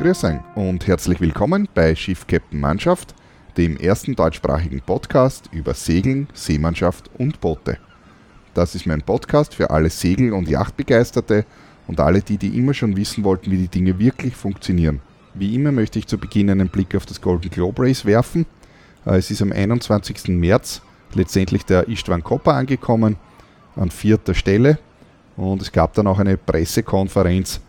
Grüß 0.00 0.24
euch 0.24 0.38
und 0.54 0.86
herzlich 0.86 1.20
willkommen 1.20 1.68
bei 1.74 1.94
Schiff 1.94 2.26
Captain 2.26 2.58
Mannschaft, 2.58 3.14
dem 3.58 3.76
ersten 3.76 4.16
deutschsprachigen 4.16 4.80
Podcast 4.80 5.50
über 5.52 5.74
Segeln, 5.74 6.26
Seemannschaft 6.32 7.10
und 7.18 7.38
Boote. 7.42 7.76
Das 8.54 8.74
ist 8.74 8.86
mein 8.86 9.02
Podcast 9.02 9.54
für 9.54 9.68
alle 9.68 9.90
Segel- 9.90 10.32
und 10.32 10.48
Yachtbegeisterte 10.48 11.44
und 11.86 12.00
alle 12.00 12.22
die, 12.22 12.38
die 12.38 12.56
immer 12.56 12.72
schon 12.72 12.96
wissen 12.96 13.24
wollten, 13.24 13.50
wie 13.50 13.58
die 13.58 13.68
Dinge 13.68 13.98
wirklich 13.98 14.34
funktionieren. 14.34 15.02
Wie 15.34 15.54
immer 15.54 15.70
möchte 15.70 15.98
ich 15.98 16.06
zu 16.06 16.16
Beginn 16.16 16.48
einen 16.48 16.70
Blick 16.70 16.96
auf 16.96 17.04
das 17.04 17.20
Golden 17.20 17.50
Globe 17.50 17.82
Race 17.82 18.06
werfen. 18.06 18.46
Äh, 19.04 19.18
es 19.18 19.30
ist 19.30 19.42
am 19.42 19.52
21. 19.52 20.28
März 20.28 20.80
letztendlich 21.12 21.66
der 21.66 21.88
Istvan 21.88 22.24
Kopper 22.24 22.54
angekommen, 22.54 23.16
an 23.76 23.90
vierter 23.90 24.32
Stelle. 24.32 24.78
Und 25.36 25.60
es 25.60 25.70
gab 25.70 25.92
dann 25.92 26.06
auch 26.06 26.18
eine 26.18 26.38
Pressekonferenz 26.38 27.60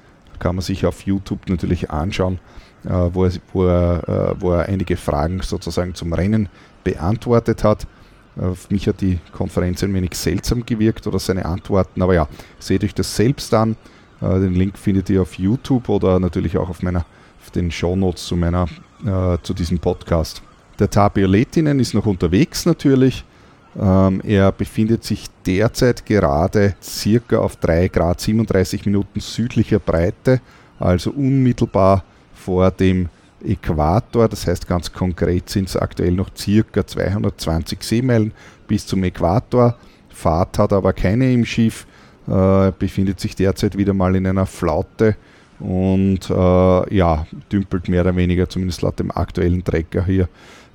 kann 0.42 0.56
man 0.56 0.64
sich 0.64 0.86
auf 0.86 1.04
YouTube 1.04 1.48
natürlich 1.48 1.90
anschauen, 1.92 2.40
äh, 2.84 2.90
wo, 2.90 3.24
er, 3.24 3.32
wo, 3.54 3.66
er, 3.66 4.10
äh, 4.10 4.42
wo 4.42 4.52
er 4.52 4.66
einige 4.66 4.98
Fragen 4.98 5.42
sozusagen 5.42 5.96
zum 5.96 6.12
Rennen 6.12 6.50
beantwortet 6.84 7.64
hat. 7.64 7.88
Auf 8.36 8.70
mich 8.70 8.88
hat 8.88 9.02
die 9.02 9.20
Konferenz 9.34 9.84
ein 9.84 9.94
wenig 9.94 10.16
seltsam 10.16 10.66
gewirkt 10.66 11.06
oder 11.06 11.20
seine 11.20 11.46
Antworten, 11.46 12.02
aber 12.02 12.16
ja, 12.16 12.28
seht 12.60 12.84
euch 12.84 12.96
das 12.96 13.16
selbst 13.16 13.54
an. 13.54 13.76
Äh, 14.20 14.40
den 14.40 14.56
Link 14.56 14.78
findet 14.78 15.10
ihr 15.10 15.22
auf 15.22 15.38
YouTube 15.38 15.88
oder 15.90 16.20
natürlich 16.20 16.58
auch 16.58 16.70
auf, 16.70 16.82
meiner, 16.82 17.06
auf 17.42 17.52
den 17.52 17.72
Shownotes 17.72 18.26
zu, 18.26 18.36
meiner, 18.36 18.68
äh, 19.06 19.38
zu 19.44 19.54
diesem 19.54 19.80
Podcast. 19.80 20.42
Der 20.80 20.90
Tapir 20.90 21.28
Letinen 21.28 21.80
ist 21.80 21.94
noch 21.94 22.08
unterwegs 22.08 22.66
natürlich. 22.66 23.24
Ähm, 23.80 24.22
er 24.26 24.52
befindet 24.52 25.04
sich 25.04 25.28
derzeit 25.46 26.06
gerade 26.06 26.76
circa 26.82 27.40
auf 27.40 27.56
3 27.56 27.88
Grad 27.88 28.20
37 28.20 28.86
Minuten 28.86 29.20
südlicher 29.20 29.80
Breite, 29.80 30.42
also 30.80 31.12
unmittelbar 31.12 32.04
vor 32.34 32.72
dem 32.72 33.10
Äquator. 33.44 34.28
Das 34.28 34.46
heißt, 34.46 34.68
ganz 34.68 34.92
konkret 34.92 35.50
sind 35.50 35.70
es 35.70 35.78
aktuell 35.78 36.12
noch 36.12 36.30
circa 36.36 36.86
220 36.86 37.82
Seemeilen 37.82 38.34
bis 38.68 38.86
zum 38.86 39.04
Äquator. 39.04 39.78
Fahrt 40.10 40.60
hat 40.60 40.74
aber 40.74 40.94
keine 40.94 41.32
im 41.32 41.46
Schiff, 41.46 41.88
äh, 42.28 42.72
befindet 42.78 43.20
sich 43.20 43.36
derzeit 43.36 43.78
wieder 43.78 43.94
mal 43.94 44.16
in 44.16 44.28
einer 44.28 44.46
Flaute 44.46 45.16
und 45.60 46.30
äh, 46.30 46.96
ja, 46.96 47.26
dümpelt 47.52 47.88
mehr 47.88 48.02
oder 48.02 48.16
weniger, 48.16 48.50
zumindest 48.50 48.82
laut 48.82 49.00
dem 49.00 49.12
aktuellen 49.12 49.64
Trecker 49.64 50.06
hier, 50.06 50.28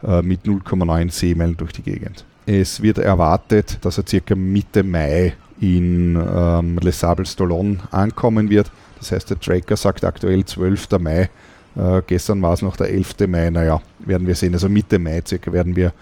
äh, 0.02 0.22
mit 0.22 0.44
0,9 0.44 1.10
Seemeilen 1.10 1.56
durch 1.56 1.72
die 1.72 1.82
Gegend. 1.82 2.24
Es 2.48 2.80
wird 2.80 2.98
erwartet, 2.98 3.78
dass 3.82 3.98
er 3.98 4.06
circa 4.06 4.36
Mitte 4.36 4.84
Mai 4.84 5.34
in 5.60 6.14
ähm, 6.14 6.78
Les 6.80 7.00
Sables 7.00 7.36
d'Olonne 7.36 7.78
ankommen 7.90 8.48
wird. 8.48 8.70
Das 9.00 9.10
heißt, 9.10 9.30
der 9.30 9.40
Tracker 9.40 9.76
sagt 9.76 10.04
aktuell 10.04 10.44
12. 10.44 10.90
Mai. 11.00 11.28
Äh, 11.74 12.02
gestern 12.06 12.40
war 12.42 12.52
es 12.52 12.62
noch 12.62 12.76
der 12.76 12.90
11. 12.90 13.26
Mai. 13.26 13.50
Naja, 13.50 13.82
werden 13.98 14.28
wir 14.28 14.36
sehen. 14.36 14.54
Also 14.54 14.68
Mitte 14.68 15.00
Mai 15.00 15.22
circa 15.26 15.52
werden 15.52 15.74
wir 15.74 15.92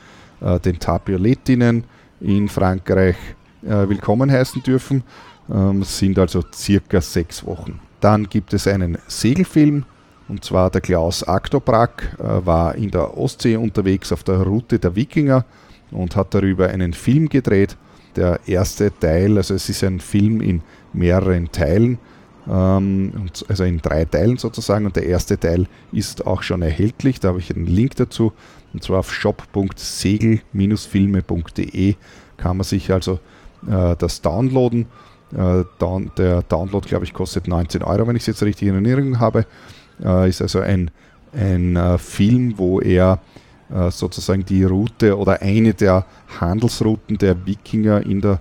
äh, 0.43 0.61
den 0.61 0.79
Tapioletinnen 0.79 1.85
in 2.21 2.49
Frankreich 2.51 3.17
äh, 3.63 3.89
willkommen 3.89 4.31
heißen 4.31 4.63
dürfen. 4.63 5.03
Ähm, 5.51 5.83
sind 5.83 6.19
also 6.19 6.45
circa 6.53 7.01
sechs 7.01 7.47
Wochen. 7.47 7.81
Dann 8.01 8.29
gibt 8.29 8.53
es 8.53 8.67
einen 8.67 8.99
Segelfilm. 9.07 9.87
Und 10.29 10.45
zwar 10.45 10.69
der 10.69 10.83
Klaus 10.83 11.23
Aktobrak 11.23 12.19
äh, 12.19 12.47
war 12.47 12.75
in 12.75 12.91
der 12.91 13.17
Ostsee 13.17 13.57
unterwegs 13.57 14.13
auf 14.13 14.25
der 14.25 14.43
Route 14.43 14.79
der 14.79 14.95
Wikinger 14.95 15.47
und 15.95 16.17
hat 16.17 16.35
darüber 16.35 16.69
einen 16.69 16.93
Film 16.93 17.29
gedreht. 17.29 17.77
Der 18.17 18.41
erste 18.47 18.93
Teil, 18.99 19.37
also 19.39 19.55
es 19.55 19.69
ist 19.69 19.83
ein 19.83 19.99
Film 20.01 20.41
in 20.41 20.63
mehreren 20.93 21.51
Teilen, 21.51 21.99
ähm, 22.49 23.31
also 23.49 23.65
in 23.65 23.79
drei 23.79 24.05
Teilen 24.05 24.37
sozusagen. 24.37 24.87
Und 24.87 24.95
der 24.97 25.07
erste 25.07 25.39
Teil 25.39 25.67
ist 25.93 26.27
auch 26.27 26.43
schon 26.43 26.63
erhältlich. 26.63 27.21
Da 27.21 27.29
habe 27.29 27.39
ich 27.39 27.55
einen 27.55 27.67
Link 27.67 27.95
dazu. 27.97 28.33
Und 28.73 28.83
zwar 28.83 29.01
auf 29.01 29.13
shop.segel-filme.de 29.13 31.95
kann 32.37 32.57
man 32.57 32.65
sich 32.65 32.91
also 32.93 33.21
äh, 33.69 33.95
das 33.97 34.21
downloaden. 34.21 34.87
Äh, 35.33 35.65
der 36.17 36.43
Download, 36.43 36.89
glaube 36.89 37.05
ich, 37.05 37.15
kostet 37.15 37.49
19 37.49 37.83
Euro, 37.83 38.07
wenn 38.07 38.15
ich 38.17 38.23
es 38.23 38.27
jetzt 38.27 38.43
richtig 38.43 38.69
in 38.69 38.75
Erinnerung 38.75 39.21
habe. 39.21 39.47
Äh, 40.05 40.29
ist 40.29 40.43
also 40.43 40.61
ein, 40.61 40.91
ein 41.33 41.99
Film, 41.99 42.59
wo 42.59 42.81
er 42.81 43.21
sozusagen 43.91 44.45
die 44.45 44.63
Route 44.63 45.17
oder 45.19 45.41
eine 45.41 45.75
der 45.75 46.05
Handelsrouten 46.39 47.19
der 47.19 47.47
Wikinger 47.47 48.05
in 48.05 48.21
der 48.21 48.41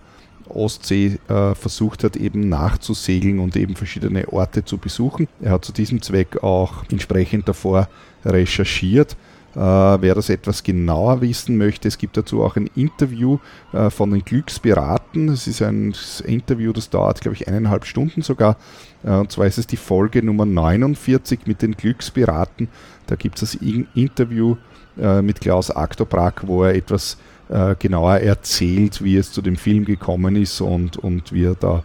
Ostsee 0.50 1.20
äh, 1.28 1.56
versucht 1.56 2.04
hat, 2.04 2.16
eben 2.16 2.50
nachzusegeln 2.50 3.40
und 3.40 3.56
eben 3.56 3.76
verschiedene 3.76 4.32
Orte 4.32 4.66
zu 4.66 4.78
besuchen. 4.78 5.28
Er 5.42 5.52
hat 5.52 5.66
zu 5.66 5.72
diesem 5.72 6.02
Zweck 6.02 6.44
auch 6.44 6.84
entsprechend 6.92 7.48
davor 7.48 7.88
recherchiert. 8.26 9.16
Äh, 9.56 9.60
wer 9.60 10.16
das 10.16 10.30
etwas 10.30 10.64
genauer 10.64 11.22
wissen 11.22 11.58
möchte, 11.58 11.88
es 11.88 12.00
gibt 12.00 12.18
dazu 12.18 12.44
auch 12.44 12.56
ein 12.56 12.70
Interview 12.76 13.38
äh, 13.72 13.92
von 13.92 14.10
den 14.10 14.24
Glückspiraten. 14.24 15.30
Es 15.30 15.46
ist 15.48 15.62
ein 15.62 15.94
Interview, 16.26 16.74
das 16.74 16.90
dauert, 16.90 17.22
glaube 17.22 17.36
ich, 17.36 17.48
eineinhalb 17.48 17.86
Stunden 17.86 18.24
sogar. 18.24 18.58
Äh, 19.04 19.12
und 19.12 19.32
zwar 19.32 19.46
ist 19.46 19.60
es 19.60 19.68
die 19.68 19.78
Folge 19.78 20.24
Nummer 20.24 20.46
49 20.46 21.42
mit 21.46 21.62
den 21.62 21.74
Glückspiraten. 21.74 22.68
Da 23.06 23.16
gibt 23.16 23.42
es 23.42 23.52
das 23.52 23.62
Interview 23.94 24.58
äh, 25.00 25.22
mit 25.22 25.42
Klaus 25.42 25.72
Aktobrak, 25.72 26.44
wo 26.46 26.64
er 26.64 26.76
etwas 26.76 27.18
äh, 27.50 27.76
genauer 27.78 28.18
erzählt, 28.18 29.04
wie 29.04 29.18
es 29.18 29.32
zu 29.32 29.42
dem 29.42 29.56
Film 29.56 29.86
gekommen 29.86 30.36
ist 30.36 30.62
und, 30.62 30.98
und 30.98 31.34
wie 31.34 31.46
er 31.46 31.56
da 31.56 31.84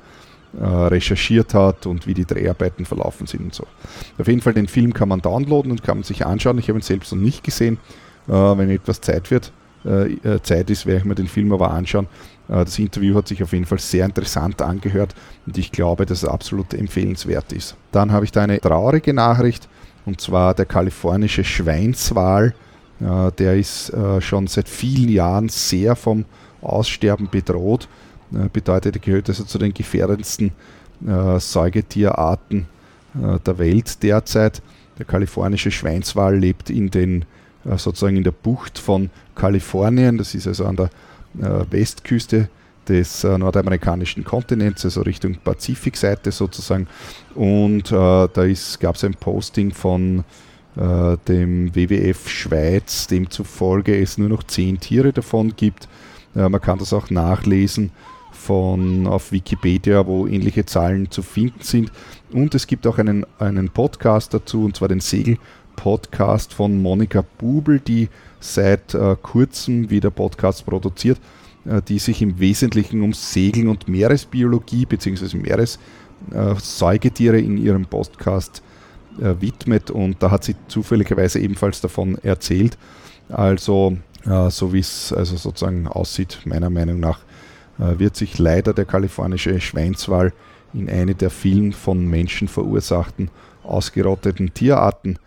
äh, 0.59 0.65
recherchiert 0.65 1.53
hat 1.53 1.87
und 1.87 2.07
wie 2.07 2.15
die 2.15 2.25
Dreharbeiten 2.25 2.85
verlaufen 2.85 3.27
sind 3.27 3.43
und 3.43 3.55
so. 3.55 3.67
Auf 4.19 4.29
jeden 4.29 4.41
Fall 4.41 4.55
den 4.55 4.69
Film 4.69 4.95
kann 4.95 5.09
man 5.09 5.21
downloaden 5.21 5.71
und 5.71 5.83
kann 5.83 5.99
man 5.99 6.05
sich 6.05 6.25
anschauen. 6.25 6.59
Ich 6.59 6.69
habe 6.69 6.79
ihn 6.79 6.83
selbst 6.83 7.13
noch 7.13 7.21
nicht 7.21 7.45
gesehen. 7.45 7.79
Äh, 8.29 8.33
wenn 8.33 8.71
etwas 8.71 9.01
Zeit 9.01 9.31
wird, 9.31 9.53
äh, 9.85 10.41
Zeit 10.43 10.71
ist, 10.71 10.87
werde 10.87 11.01
ich 11.01 11.05
mir 11.05 11.15
den 11.15 11.29
Film 11.29 11.53
aber 11.53 11.71
anschauen. 11.71 12.09
das 12.49 12.79
Interview 12.79 13.15
hat 13.15 13.29
sich 13.29 13.43
auf 13.43 13.53
jeden 13.53 13.65
Fall 13.65 13.79
sehr 13.79 14.05
interessant 14.05 14.61
angehört 14.63 15.15
und 15.47 15.57
ich 15.57 15.71
glaube, 15.71 16.07
dass 16.07 16.23
es 16.23 16.29
absolut 16.29 16.75
empfehlenswert 16.75 17.53
ist. 17.53 17.77
Dann 17.93 18.11
habe 18.11 18.25
ich 18.25 18.33
da 18.33 18.43
eine 18.43 18.61
traurige 18.61 19.15
Nachricht 19.15 19.69
und 20.05 20.21
zwar 20.21 20.55
der 20.55 20.67
kalifornische 20.67 21.45
Schweinswal 21.45 22.55
der 23.01 23.57
ist 23.57 23.91
äh, 23.91 24.21
schon 24.21 24.47
seit 24.47 24.69
vielen 24.69 25.09
Jahren 25.09 25.49
sehr 25.49 25.95
vom 25.95 26.25
Aussterben 26.61 27.29
bedroht. 27.31 27.89
Äh, 28.33 28.49
bedeutet, 28.53 28.97
er 28.97 29.01
gehört 29.01 29.29
also 29.29 29.45
zu 29.45 29.59
den 29.59 29.73
gefährdendsten 29.73 30.53
Säugetierarten 31.01 32.67
der 33.15 33.59
Welt 33.59 34.03
derzeit. 34.03 34.61
Der 34.99 35.07
kalifornische 35.07 35.71
Schweinswal 35.71 36.37
lebt 36.37 36.71
in 36.71 36.91
den, 36.91 37.25
sozusagen 37.77 38.17
in 38.17 38.25
der 38.25 38.33
Bucht 38.33 38.81
von 38.81 39.09
Kalifornien. 39.37 40.19
Das 40.19 40.35
ist 40.35 40.49
also 40.49 40.67
an 40.67 40.75
der 40.75 40.91
Westküste 41.71 42.49
des 42.89 43.23
nordamerikanischen 43.23 44.25
Kontinents, 44.25 44.85
also 44.85 45.03
Richtung 45.03 45.37
Pazifikseite 45.37 46.33
sozusagen. 46.33 46.89
Und 47.37 47.93
äh, 47.93 47.95
da 47.95 48.47
gab 48.81 48.97
es 48.97 49.05
ein 49.05 49.15
Posting 49.15 49.71
von 49.71 50.25
äh, 50.79 51.17
dem 51.27 51.75
WWF 51.75 52.29
Schweiz, 52.29 53.09
demzufolge 53.09 54.01
es 54.01 54.17
nur 54.17 54.29
noch 54.29 54.45
zehn 54.45 54.79
Tiere 54.79 55.13
davon 55.13 55.57
gibt. 55.57 55.89
Äh, 56.37 56.49
man 56.49 56.61
kann 56.61 56.79
das 56.79 56.93
auch 56.93 57.11
nachlesen 57.11 57.91
von, 58.31 59.09
auf 59.09 59.33
Wikipedia, 59.33 60.07
wo 60.07 60.29
ähnliche 60.29 60.65
Zahlen 60.65 61.11
zu 61.11 61.23
finden 61.23 61.63
sind. 61.63 61.91
Und 62.33 62.55
es 62.55 62.69
gibt 62.69 62.87
auch 62.87 62.99
einen, 62.99 63.27
einen 63.39 63.71
Podcast 63.71 64.35
dazu, 64.35 64.65
und 64.65 64.77
zwar 64.77 64.87
den 64.89 65.01
Segel-Podcast 65.01 66.55
von 66.55 66.81
Monika 66.81 67.25
Bubel, 67.39 67.81
die 67.81 68.09
seit 68.39 68.95
äh, 68.95 69.17
kurzem 69.21 69.91
wieder 69.91 70.11
Podcasts 70.11 70.63
produziert, 70.63 71.19
äh, 71.65 71.83
die 71.83 71.99
sich 71.99 72.23
im 72.23 72.39
Wesentlichen 72.39 73.03
um 73.03 73.15
Segeln 73.15 73.67
und 73.69 73.89
Meeresbiologie 73.89 74.87
bzw. 74.87 75.39
Meeressäugetiere 75.39 77.41
in 77.41 77.59
ihrem 77.59 77.87
Podcast 77.87 78.59
äh, 78.59 78.68
widmet 79.19 79.91
und 79.91 80.23
da 80.23 80.31
hat 80.31 80.45
sie 80.45 80.57
zufälligerweise 80.69 81.41
ebenfalls 81.41 81.81
davon 81.81 82.19
erzählt. 82.23 82.79
Also, 83.29 83.97
äh, 84.25 84.51
so 84.51 84.73
wie 84.73 84.81
es 84.81 85.13
also 85.13 85.37
sozusagen 85.37 85.87
aussieht, 85.87 86.41
meiner 86.45 86.71
Meinung 86.71 87.01
nach, 87.01 87.21
äh, 87.79 87.99
wird 87.99 88.17
sich 88.17 88.39
leider 88.39 88.73
der 88.73 88.85
kalifornische 88.85 89.61
Schweinswal 89.61 90.33
in 90.75 90.89
eine 90.89 91.15
der 91.15 91.31
vielen 91.31 91.73
von 91.73 92.07
Menschen 92.07 92.49
verursachten 92.49 93.31
ausgerotteten 93.69 94.55
Tierarten 94.55 95.19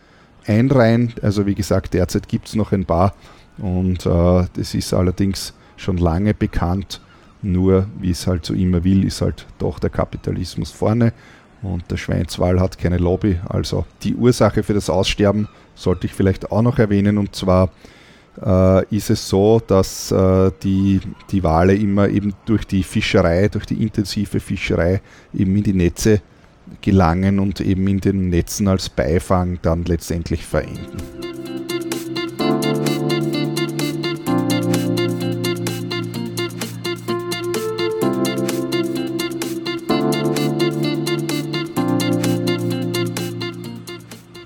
einreihen. 0.46 1.14
Also 1.22 1.46
wie 1.46 1.56
gesagt, 1.56 1.94
derzeit 1.94 2.28
gibt 2.28 2.48
es 2.48 2.56
noch 2.56 2.72
ein 2.72 2.86
paar 2.86 3.14
und 3.58 4.06
äh, 4.06 4.46
das 4.54 4.74
ist 4.74 4.94
allerdings 4.94 5.54
schon 5.78 5.98
lange 5.98 6.34
bekannt. 6.34 7.02
Nur, 7.44 7.88
wie 8.00 8.12
es 8.12 8.28
halt 8.28 8.46
so 8.46 8.54
immer 8.54 8.84
will, 8.84 9.04
ist 9.04 9.22
halt 9.22 9.48
doch 9.58 9.80
der 9.80 9.90
Kapitalismus 9.90 10.72
vorne 10.72 11.14
und 11.62 11.90
der 11.92 11.98
Schweinswal 11.98 12.60
hat 12.60 12.78
keine 12.78 12.98
Lobby. 12.98 13.40
Also 13.48 13.86
die 14.04 14.16
Ursache 14.16 14.64
für 14.64 14.74
das 14.74 14.90
Aussterben 14.90 15.48
sollte 15.76 16.08
ich 16.08 16.14
vielleicht 16.14 16.52
auch 16.52 16.62
noch 16.62 16.80
erwähnen. 16.80 17.18
Und 17.18 17.36
zwar 17.36 17.70
äh, 18.44 18.86
ist 18.96 19.10
es 19.10 19.28
so, 19.28 19.62
dass 19.66 20.12
äh, 20.12 20.52
die, 20.64 21.02
die 21.32 21.44
Wale 21.44 21.76
immer 21.76 22.10
eben 22.10 22.34
durch 22.46 22.66
die 22.66 22.84
Fischerei, 22.84 23.48
durch 23.48 23.66
die 23.66 23.82
intensive 23.82 24.40
Fischerei 24.40 25.02
eben 25.34 25.56
in 25.56 25.64
die 25.64 25.74
Netze 25.74 26.22
gelangen 26.82 27.40
und 27.40 27.60
eben 27.60 27.88
in 27.88 28.00
den 28.00 28.30
Netzen 28.30 28.68
als 28.68 28.90
Beifang 28.90 29.60
dann 29.62 29.84
letztendlich 29.84 30.46
verenden. 30.46 31.31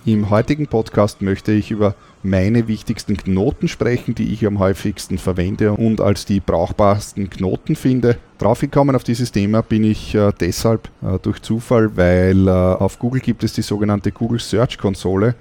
Im 0.08 0.30
heutigen 0.30 0.68
Podcast 0.68 1.24
möchte 1.24 1.52
ich 1.52 1.72
über 1.72 1.96
meine 2.22 2.68
wichtigsten 2.68 3.18
Knoten 3.18 3.68
sprechen, 3.68 4.14
die 4.14 4.32
ich 4.32 4.46
am 4.46 4.60
häufigsten 4.60 5.18
verwende 5.18 5.72
und 5.72 6.00
als 6.00 6.26
die 6.26 6.40
brauchbarsten 6.40 7.28
Knoten 7.32 7.76
finde. 7.76 8.20
Draufgekommen 8.38 8.96
auf 8.96 9.04
dieses 9.04 9.32
Thema 9.32 9.64
bin 9.64 9.84
ich 9.84 10.14
äh, 10.14 10.32
deshalb 10.40 10.90
äh, 11.02 11.18
durch 11.24 11.42
Zufall, 11.42 11.98
weil 11.98 12.48
äh, 12.48 12.52
auf 12.52 13.00
Google 13.00 13.20
gibt 13.20 13.44
es 13.44 13.54
die 13.54 13.64
sogenannte 13.64 14.12
Google 14.12 14.40
Search 14.40 14.78
Konsole 14.78 15.34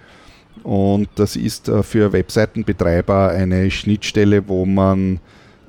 und 0.63 1.09
das 1.17 1.37
ist 1.37 1.69
äh, 1.69 1.83
für 1.83 2.15
Webseitenbetreiber 2.15 3.29
eine 3.29 3.71
Schnittstelle, 3.71 4.49
wo 4.49 4.65
man 4.65 5.21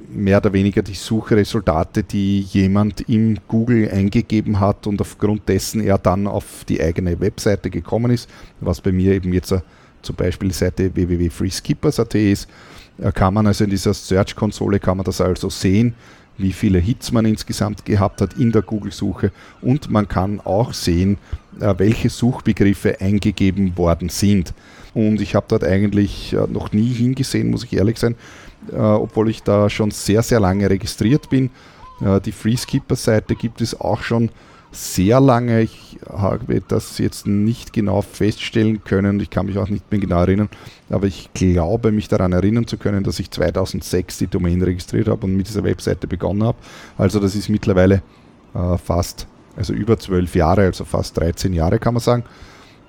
mehr 0.10 0.38
oder 0.38 0.54
weniger 0.54 0.82
die 0.82 0.94
Suchresultate, 0.94 2.04
die 2.04 2.42
jemand 2.42 3.02
im 3.10 3.38
Google 3.48 3.90
eingegeben 3.90 4.60
hat 4.60 4.88
und 4.88 5.02
aufgrund 5.02 5.48
dessen 5.48 5.82
er 5.82 5.98
dann 5.98 6.28
auf 6.28 6.66
die 6.68 6.82
eigene 6.82 7.20
Webseite 7.20 7.70
gekommen 7.70 8.12
ist, 8.12 8.30
was 8.60 8.82
bei 8.82 8.92
mir 8.92 9.14
eben 9.14 9.34
jetzt 9.34 9.52
äh, 9.52 9.62
zum 10.02 10.16
Beispiel 10.16 10.50
die 10.50 10.56
Seite 10.56 10.96
www.freeskippers.at 10.96 12.16
ist, 12.16 12.48
äh, 13.00 13.12
kann 13.12 13.34
man 13.34 13.48
also 13.48 13.64
in 13.64 13.70
dieser 13.70 13.94
Search-Konsole 13.94 14.80
kann 14.80 14.98
man 14.98 15.06
das 15.06 15.22
also 15.22 15.50
sehen, 15.50 15.96
wie 16.38 16.52
viele 16.52 16.80
Hits 16.80 17.12
man 17.12 17.26
insgesamt 17.26 17.86
gehabt 17.86 18.22
hat 18.22 18.34
in 18.34 18.52
der 18.52 18.62
Google-Suche 18.62 19.32
und 19.62 19.90
man 19.90 20.08
kann 20.08 20.40
auch 20.42 20.74
sehen, 20.74 21.18
äh, 21.60 21.74
welche 21.78 22.10
Suchbegriffe 22.10 23.00
eingegeben 23.00 23.78
worden 23.78 24.10
sind. 24.10 24.54
Und 24.96 25.22
ich 25.22 25.36
habe 25.36 25.46
dort 25.48 25.64
eigentlich 25.64 26.36
noch 26.50 26.72
nie 26.72 26.92
hingesehen, 26.92 27.52
muss 27.52 27.66
ich 27.66 27.74
ehrlich 27.74 28.00
sein, 28.00 28.16
äh, 28.72 28.78
obwohl 28.78 29.30
ich 29.30 29.44
da 29.44 29.70
schon 29.70 29.92
sehr, 29.92 30.24
sehr 30.24 30.40
lange 30.40 30.70
registriert 30.70 31.30
bin. 31.30 31.52
Äh, 32.02 32.22
die 32.22 32.32
Freeskipper-Seite 32.32 33.36
gibt 33.36 33.62
es 33.62 33.80
auch 33.80 34.02
schon 34.02 34.32
sehr 34.72 35.20
lange. 35.22 35.62
Ich 35.62 35.98
habe 36.10 36.62
das 36.68 36.98
jetzt 36.98 37.28
nicht 37.28 37.74
genau 37.74 38.02
feststellen 38.02 38.84
können. 38.84 39.20
Ich 39.20 39.30
kann 39.30 39.46
mich 39.46 39.58
auch 39.58 39.70
nicht 39.70 39.90
mehr 39.92 40.00
genau 40.00 40.20
erinnern. 40.22 40.50
Aber 40.90 41.08
ich 41.08 41.30
glaube, 41.34 41.92
mich 41.92 42.08
daran 42.08 42.34
erinnern 42.34 42.68
zu 42.68 42.78
können, 42.78 43.04
dass 43.04 43.20
ich 43.20 43.32
2006 43.32 44.18
die 44.18 44.28
Domain 44.28 44.62
registriert 44.62 45.08
habe 45.08 45.26
und 45.26 45.36
mit 45.36 45.48
dieser 45.48 45.64
Webseite 45.64 46.08
begonnen 46.08 46.44
habe. 46.44 46.58
Also 46.98 47.20
das 47.20 47.36
ist 47.36 47.50
mittlerweile 47.50 48.02
äh, 48.54 48.78
fast, 48.78 49.28
also 49.56 49.74
über 49.74 49.98
zwölf 49.98 50.36
Jahre, 50.36 50.62
also 50.62 50.84
fast 50.84 51.18
13 51.18 51.54
Jahre 51.54 51.80
kann 51.80 51.94
man 51.94 52.02
sagen. 52.02 52.24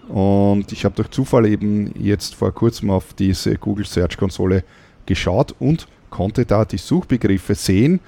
Und 0.09 0.71
ich 0.73 0.85
habe 0.85 0.95
durch 0.95 1.11
Zufall 1.11 1.47
eben 1.47 1.93
jetzt 1.99 2.35
vor 2.35 2.53
kurzem 2.53 2.91
auf 2.91 3.15
diese 3.15 3.57
Google 3.57 3.87
Search 3.87 4.17
Konsole 4.17 4.65
geschaut 5.05 5.55
und 5.59 5.89
konnte 6.11 6.47
da 6.47 6.65
die 6.65 6.79
Suchbegriffe 6.79 7.55
sehen. 7.55 8.01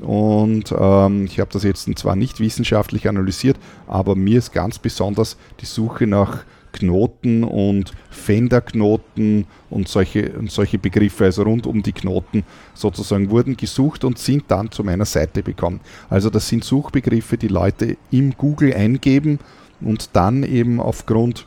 Und 0.00 0.74
ähm, 0.76 1.26
ich 1.26 1.38
habe 1.38 1.50
das 1.52 1.62
jetzt 1.62 1.88
zwar 1.96 2.16
nicht 2.16 2.40
wissenschaftlich 2.40 3.08
analysiert, 3.08 3.56
aber 3.86 4.16
mir 4.16 4.38
ist 4.38 4.52
ganz 4.52 4.78
besonders 4.78 5.36
die 5.60 5.66
Suche 5.66 6.08
nach 6.08 6.44
Knoten 6.72 7.44
und 7.44 7.92
Fenderknoten 8.10 9.46
und 9.70 9.86
solche, 9.86 10.32
und 10.32 10.50
solche 10.50 10.78
Begriffe, 10.78 11.26
also 11.26 11.44
rund 11.44 11.68
um 11.68 11.84
die 11.84 11.92
Knoten 11.92 12.42
sozusagen, 12.74 13.30
wurden 13.30 13.56
gesucht 13.56 14.02
und 14.02 14.18
sind 14.18 14.44
dann 14.48 14.72
zu 14.72 14.82
meiner 14.82 15.04
Seite 15.04 15.44
bekommen. 15.44 15.80
Also 16.10 16.30
das 16.30 16.48
sind 16.48 16.64
Suchbegriffe, 16.64 17.38
die 17.38 17.46
Leute 17.46 17.96
im 18.10 18.36
Google 18.36 18.74
eingeben 18.74 19.38
und 19.80 20.10
dann 20.14 20.42
eben 20.42 20.80
aufgrund 20.80 21.46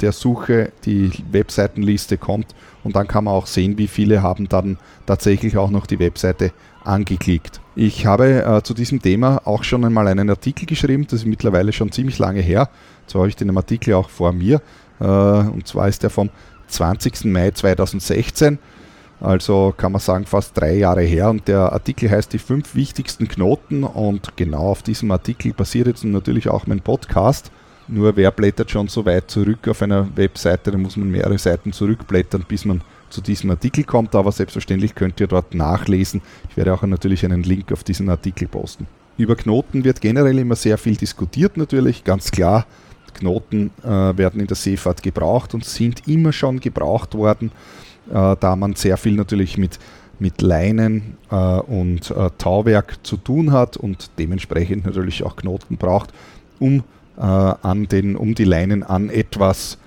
der 0.00 0.12
Suche 0.12 0.72
die 0.84 1.10
Webseitenliste 1.30 2.16
kommt 2.16 2.54
und 2.82 2.96
dann 2.96 3.06
kann 3.06 3.24
man 3.24 3.34
auch 3.34 3.46
sehen, 3.46 3.76
wie 3.76 3.88
viele 3.88 4.22
haben 4.22 4.48
dann 4.48 4.78
tatsächlich 5.06 5.56
auch 5.56 5.70
noch 5.70 5.86
die 5.86 5.98
Webseite 5.98 6.52
angeklickt. 6.84 7.60
Ich 7.76 8.06
habe 8.06 8.42
äh, 8.44 8.62
zu 8.62 8.74
diesem 8.74 9.02
Thema 9.02 9.42
auch 9.44 9.64
schon 9.64 9.84
einmal 9.84 10.08
einen 10.08 10.30
Artikel 10.30 10.66
geschrieben, 10.66 11.06
das 11.06 11.20
ist 11.20 11.26
mittlerweile 11.26 11.72
schon 11.72 11.92
ziemlich 11.92 12.18
lange 12.18 12.40
her. 12.40 12.70
Zwar 13.06 13.20
habe 13.20 13.28
ich 13.28 13.36
den 13.36 13.54
Artikel 13.56 13.94
auch 13.94 14.08
vor 14.08 14.32
mir, 14.32 14.62
äh, 15.00 15.04
und 15.04 15.66
zwar 15.66 15.88
ist 15.88 16.02
der 16.02 16.10
vom 16.10 16.30
20. 16.68 17.26
Mai 17.26 17.50
2016, 17.50 18.58
also 19.20 19.72
kann 19.76 19.92
man 19.92 20.00
sagen 20.00 20.26
fast 20.26 20.58
drei 20.58 20.74
Jahre 20.74 21.02
her. 21.02 21.30
Und 21.30 21.46
der 21.46 21.72
Artikel 21.72 22.10
heißt 22.10 22.32
die 22.32 22.38
fünf 22.38 22.74
wichtigsten 22.74 23.28
Knoten 23.28 23.84
und 23.84 24.36
genau 24.36 24.70
auf 24.70 24.82
diesem 24.82 25.10
Artikel 25.12 25.52
basiert 25.52 25.86
jetzt 25.86 26.04
natürlich 26.04 26.48
auch 26.48 26.66
mein 26.66 26.80
Podcast. 26.80 27.52
Nur 27.88 28.16
wer 28.16 28.30
blättert 28.30 28.70
schon 28.70 28.88
so 28.88 29.04
weit 29.04 29.30
zurück 29.30 29.68
auf 29.68 29.82
einer 29.82 30.08
Webseite, 30.16 30.70
da 30.70 30.78
muss 30.78 30.96
man 30.96 31.10
mehrere 31.10 31.38
Seiten 31.38 31.72
zurückblättern, 31.72 32.44
bis 32.46 32.64
man 32.64 32.80
zu 33.10 33.20
diesem 33.20 33.50
Artikel 33.50 33.84
kommt. 33.84 34.14
Aber 34.14 34.32
selbstverständlich 34.32 34.94
könnt 34.94 35.20
ihr 35.20 35.26
dort 35.26 35.54
nachlesen. 35.54 36.22
Ich 36.48 36.56
werde 36.56 36.72
auch 36.72 36.82
natürlich 36.82 37.24
einen 37.24 37.42
Link 37.42 37.72
auf 37.72 37.84
diesen 37.84 38.08
Artikel 38.08 38.48
posten. 38.48 38.86
Über 39.18 39.36
Knoten 39.36 39.84
wird 39.84 40.00
generell 40.00 40.38
immer 40.38 40.56
sehr 40.56 40.78
viel 40.78 40.96
diskutiert 40.96 41.56
natürlich, 41.56 42.04
ganz 42.04 42.30
klar. 42.30 42.66
Knoten 43.14 43.70
äh, 43.84 43.88
werden 43.88 44.40
in 44.40 44.46
der 44.46 44.56
Seefahrt 44.56 45.02
gebraucht 45.02 45.52
und 45.54 45.64
sind 45.64 46.08
immer 46.08 46.32
schon 46.32 46.60
gebraucht 46.60 47.14
worden, 47.14 47.52
äh, 48.10 48.36
da 48.40 48.56
man 48.56 48.74
sehr 48.74 48.96
viel 48.96 49.12
natürlich 49.12 49.58
mit, 49.58 49.78
mit 50.18 50.40
Leinen 50.40 51.18
äh, 51.30 51.34
und 51.36 52.10
äh, 52.10 52.30
Tauwerk 52.38 53.04
zu 53.06 53.18
tun 53.18 53.52
hat 53.52 53.76
und 53.76 54.10
dementsprechend 54.18 54.86
natürlich 54.86 55.24
auch 55.24 55.36
Knoten 55.36 55.76
braucht, 55.76 56.10
um 56.58 56.84
an 57.16 57.88
den, 57.88 58.16
um 58.16 58.34
die 58.34 58.44
Leinen 58.44 58.82
an 58.82 59.10
etwas 59.10 59.78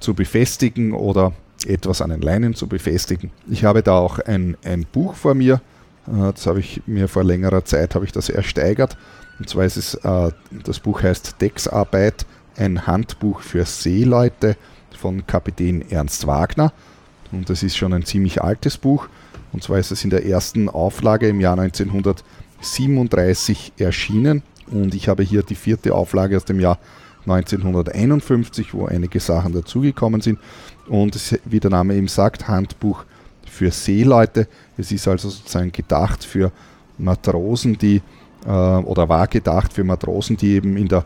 zu 0.00 0.14
befestigen 0.14 0.92
oder 0.92 1.32
etwas 1.66 2.02
an 2.02 2.10
den 2.10 2.20
Leinen 2.20 2.54
zu 2.54 2.66
befestigen. 2.66 3.30
Ich 3.48 3.64
habe 3.64 3.82
da 3.82 3.98
auch 3.98 4.18
ein, 4.18 4.56
ein 4.64 4.86
Buch 4.90 5.14
vor 5.14 5.34
mir. 5.34 5.60
Äh, 6.06 6.32
das 6.32 6.46
habe 6.46 6.60
ich 6.60 6.82
mir 6.86 7.08
vor 7.08 7.24
längerer 7.24 7.64
Zeit 7.64 7.94
habe 7.94 8.04
ich 8.04 8.12
das 8.12 8.28
ersteigert. 8.28 8.96
Und 9.38 9.48
zwar 9.48 9.64
ist 9.64 9.76
es, 9.76 9.94
äh, 9.94 10.30
das 10.64 10.80
Buch 10.80 11.02
heißt 11.02 11.40
Decksarbeit, 11.40 12.26
ein 12.56 12.86
Handbuch 12.86 13.40
für 13.40 13.64
Seeleute 13.64 14.56
von 14.96 15.26
Kapitän 15.26 15.82
Ernst 15.90 16.26
Wagner. 16.26 16.72
Und 17.32 17.50
das 17.50 17.62
ist 17.62 17.76
schon 17.76 17.92
ein 17.92 18.04
ziemlich 18.04 18.42
altes 18.42 18.78
Buch. 18.78 19.08
Und 19.52 19.62
zwar 19.62 19.78
ist 19.78 19.92
es 19.92 20.02
in 20.04 20.10
der 20.10 20.26
ersten 20.26 20.68
Auflage 20.68 21.28
im 21.28 21.40
Jahr 21.40 21.58
1937 21.58 23.72
erschienen. 23.78 24.42
Und 24.70 24.94
ich 24.94 25.08
habe 25.08 25.22
hier 25.22 25.42
die 25.42 25.54
vierte 25.54 25.94
Auflage 25.94 26.36
aus 26.36 26.44
dem 26.44 26.60
Jahr 26.60 26.78
1951, 27.26 28.74
wo 28.74 28.86
einige 28.86 29.20
Sachen 29.20 29.52
dazugekommen 29.52 30.20
sind. 30.20 30.38
Und 30.88 31.16
es, 31.16 31.38
wie 31.44 31.60
der 31.60 31.70
Name 31.70 31.94
eben 31.94 32.08
sagt, 32.08 32.48
Handbuch 32.48 33.04
für 33.46 33.70
Seeleute. 33.70 34.48
Es 34.76 34.92
ist 34.92 35.08
also 35.08 35.28
sozusagen 35.30 35.72
gedacht 35.72 36.24
für 36.24 36.52
Matrosen, 36.98 37.78
die 37.78 38.02
äh, 38.44 38.50
oder 38.50 39.08
war 39.08 39.26
gedacht 39.26 39.72
für 39.72 39.84
Matrosen, 39.84 40.36
die 40.36 40.54
eben 40.54 40.76
in 40.76 40.88
der 40.88 41.04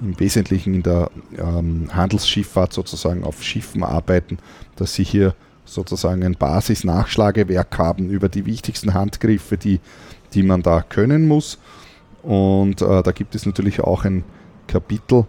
im 0.00 0.18
Wesentlichen 0.18 0.74
in 0.74 0.82
der 0.82 1.10
ähm, 1.36 1.88
Handelsschifffahrt 1.92 2.72
sozusagen 2.72 3.24
auf 3.24 3.42
Schiffen 3.42 3.82
arbeiten, 3.82 4.38
dass 4.76 4.94
sie 4.94 5.04
hier 5.04 5.34
sozusagen 5.64 6.24
ein 6.24 6.34
Basis-Nachschlagewerk 6.34 7.78
haben 7.78 8.08
über 8.08 8.28
die 8.28 8.46
wichtigsten 8.46 8.94
Handgriffe, 8.94 9.56
die, 9.56 9.80
die 10.34 10.42
man 10.42 10.62
da 10.62 10.82
können 10.82 11.28
muss. 11.28 11.58
Und 12.22 12.82
äh, 12.82 13.02
da 13.02 13.12
gibt 13.12 13.34
es 13.34 13.46
natürlich 13.46 13.80
auch 13.80 14.04
ein 14.04 14.24
Kapitel, 14.68 15.26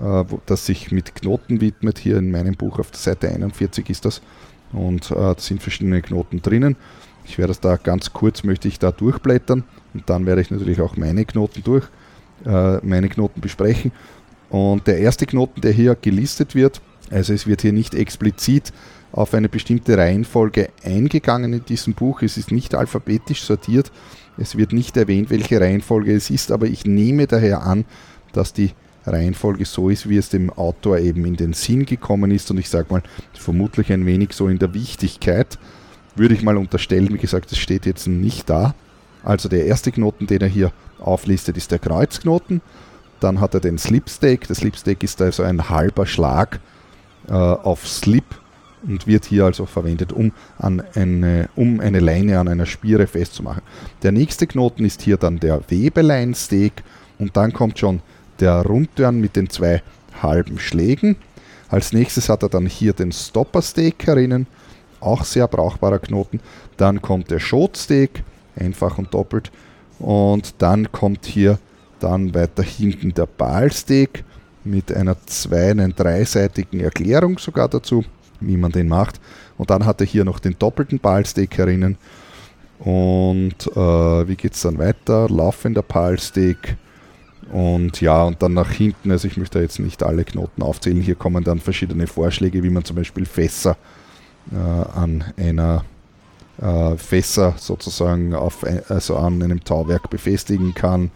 äh, 0.00 0.24
das 0.46 0.66
sich 0.66 0.92
mit 0.92 1.14
Knoten 1.14 1.60
widmet. 1.60 1.98
Hier 1.98 2.16
in 2.18 2.30
meinem 2.30 2.54
Buch 2.54 2.78
auf 2.78 2.90
der 2.90 3.00
Seite 3.00 3.28
41 3.28 3.90
ist 3.90 4.04
das. 4.04 4.22
Und 4.72 5.10
äh, 5.10 5.14
da 5.14 5.34
sind 5.38 5.62
verschiedene 5.62 6.02
Knoten 6.02 6.42
drinnen. 6.42 6.76
Ich 7.24 7.38
werde 7.38 7.48
das 7.48 7.60
da 7.60 7.76
ganz 7.76 8.12
kurz, 8.12 8.44
möchte 8.44 8.68
ich 8.68 8.78
da 8.78 8.90
durchblättern. 8.90 9.64
Und 9.94 10.08
dann 10.08 10.26
werde 10.26 10.40
ich 10.40 10.50
natürlich 10.50 10.80
auch 10.80 10.96
meine 10.96 11.24
Knoten 11.24 11.62
durch, 11.62 11.86
äh, 12.46 12.78
meine 12.78 13.08
Knoten 13.08 13.40
besprechen. 13.40 13.92
Und 14.48 14.86
der 14.86 14.98
erste 14.98 15.26
Knoten, 15.26 15.60
der 15.60 15.72
hier 15.72 15.94
gelistet 15.94 16.54
wird, 16.54 16.80
also 17.10 17.32
es 17.32 17.46
wird 17.46 17.62
hier 17.62 17.72
nicht 17.72 17.94
explizit 17.94 18.72
auf 19.12 19.34
eine 19.34 19.48
bestimmte 19.48 19.96
Reihenfolge 19.96 20.70
eingegangen 20.84 21.52
in 21.52 21.64
diesem 21.64 21.94
Buch. 21.94 22.22
Es 22.22 22.36
ist 22.36 22.50
nicht 22.50 22.74
alphabetisch 22.74 23.42
sortiert, 23.42 23.90
es 24.38 24.56
wird 24.56 24.72
nicht 24.72 24.96
erwähnt, 24.96 25.30
welche 25.30 25.60
Reihenfolge 25.60 26.14
es 26.14 26.30
ist, 26.30 26.52
aber 26.52 26.66
ich 26.66 26.84
nehme 26.84 27.26
daher 27.26 27.62
an, 27.62 27.84
dass 28.32 28.52
die 28.52 28.70
Reihenfolge 29.04 29.64
so 29.64 29.88
ist, 29.88 30.08
wie 30.08 30.16
es 30.16 30.28
dem 30.28 30.50
Autor 30.50 30.98
eben 30.98 31.24
in 31.24 31.36
den 31.36 31.52
Sinn 31.52 31.86
gekommen 31.86 32.30
ist 32.30 32.50
und 32.50 32.58
ich 32.58 32.68
sage 32.68 32.86
mal, 32.90 33.02
vermutlich 33.32 33.92
ein 33.92 34.06
wenig 34.06 34.32
so 34.32 34.48
in 34.48 34.58
der 34.58 34.74
Wichtigkeit, 34.74 35.58
würde 36.14 36.34
ich 36.34 36.42
mal 36.42 36.56
unterstellen, 36.56 37.12
wie 37.12 37.18
gesagt, 37.18 37.52
es 37.52 37.58
steht 37.58 37.86
jetzt 37.86 38.06
nicht 38.06 38.50
da. 38.50 38.74
Also 39.22 39.48
der 39.48 39.66
erste 39.66 39.92
Knoten, 39.92 40.26
den 40.26 40.40
er 40.40 40.48
hier 40.48 40.72
auflistet, 40.98 41.56
ist 41.56 41.70
der 41.70 41.78
Kreuzknoten. 41.78 42.60
Dann 43.20 43.40
hat 43.40 43.54
er 43.54 43.60
den 43.60 43.78
Slipstake. 43.78 44.46
Der 44.46 44.56
Slipstake 44.56 45.04
ist 45.04 45.20
also 45.20 45.42
ein 45.42 45.68
halber 45.68 46.06
Schlag 46.06 46.60
äh, 47.28 47.32
auf 47.32 47.86
Slip 47.86 48.24
und 48.86 49.06
wird 49.06 49.24
hier 49.24 49.44
also 49.44 49.66
verwendet, 49.66 50.12
um, 50.12 50.32
an 50.58 50.82
eine, 50.94 51.48
um 51.56 51.80
eine 51.80 52.00
Leine 52.00 52.38
an 52.38 52.48
einer 52.48 52.66
Spiere 52.66 53.06
festzumachen. 53.06 53.62
Der 54.02 54.12
nächste 54.12 54.46
Knoten 54.46 54.84
ist 54.84 55.02
hier 55.02 55.16
dann 55.16 55.40
der 55.40 55.60
Webelein-Steak 55.68 56.82
und 57.18 57.36
dann 57.36 57.52
kommt 57.52 57.78
schon 57.78 58.00
der 58.40 58.62
Rundtörn 58.62 59.20
mit 59.20 59.36
den 59.36 59.50
zwei 59.50 59.82
halben 60.22 60.58
Schlägen. 60.58 61.16
Als 61.68 61.92
nächstes 61.92 62.28
hat 62.28 62.42
er 62.42 62.48
dann 62.48 62.66
hier 62.66 62.92
den 62.92 63.12
Stopper-Steak 63.12 64.06
herinnen, 64.06 64.46
auch 65.00 65.24
sehr 65.24 65.46
brauchbarer 65.46 65.98
Knoten. 65.98 66.40
Dann 66.76 67.02
kommt 67.02 67.30
der 67.30 67.40
Schotsteak, 67.40 68.22
einfach 68.56 68.98
und 68.98 69.12
doppelt. 69.12 69.50
Und 69.98 70.54
dann 70.58 70.90
kommt 70.92 71.26
hier 71.26 71.58
dann 72.00 72.34
weiter 72.34 72.62
hinten 72.62 73.12
der 73.12 73.26
Balsteak 73.26 74.24
mit 74.64 74.92
einer 74.92 75.16
zwei-, 75.26 75.70
einen 75.70 75.94
dreiseitigen 75.94 76.80
Erklärung 76.80 77.38
sogar 77.38 77.68
dazu, 77.68 78.04
wie 78.40 78.56
man 78.56 78.72
den 78.72 78.88
macht. 78.88 79.20
Und 79.56 79.70
dann 79.70 79.84
hat 79.86 80.00
er 80.00 80.06
hier 80.06 80.24
noch 80.24 80.38
den 80.38 80.58
doppelten 80.58 80.98
Balsteak 80.98 81.56
herinnen. 81.58 81.96
Und 82.78 83.66
äh, 83.74 84.28
wie 84.28 84.36
geht 84.36 84.54
es 84.54 84.62
dann 84.62 84.78
weiter? 84.78 85.28
Laufender 85.28 85.82
Palsteak. 85.82 86.76
Und 87.52 88.00
ja, 88.00 88.24
und 88.24 88.42
dann 88.42 88.52
nach 88.54 88.70
hinten, 88.70 89.10
also 89.10 89.26
ich 89.26 89.36
möchte 89.36 89.58
jetzt 89.58 89.78
nicht 89.78 90.02
alle 90.02 90.24
Knoten 90.24 90.62
aufzählen, 90.62 91.00
hier 91.00 91.14
kommen 91.14 91.44
dann 91.44 91.60
verschiedene 91.60 92.06
Vorschläge, 92.06 92.62
wie 92.62 92.70
man 92.70 92.84
zum 92.84 92.96
Beispiel 92.96 93.24
Fässer 93.24 93.76
äh, 94.52 94.56
an 94.56 95.24
einer 95.36 95.84
äh, 96.60 96.96
Fässer 96.96 97.54
sozusagen 97.56 98.34
auf, 98.34 98.64
also 98.88 99.16
an 99.16 99.42
einem 99.42 99.64
Tauwerk 99.64 100.10
befestigen 100.10 100.74
kann, 100.74 101.10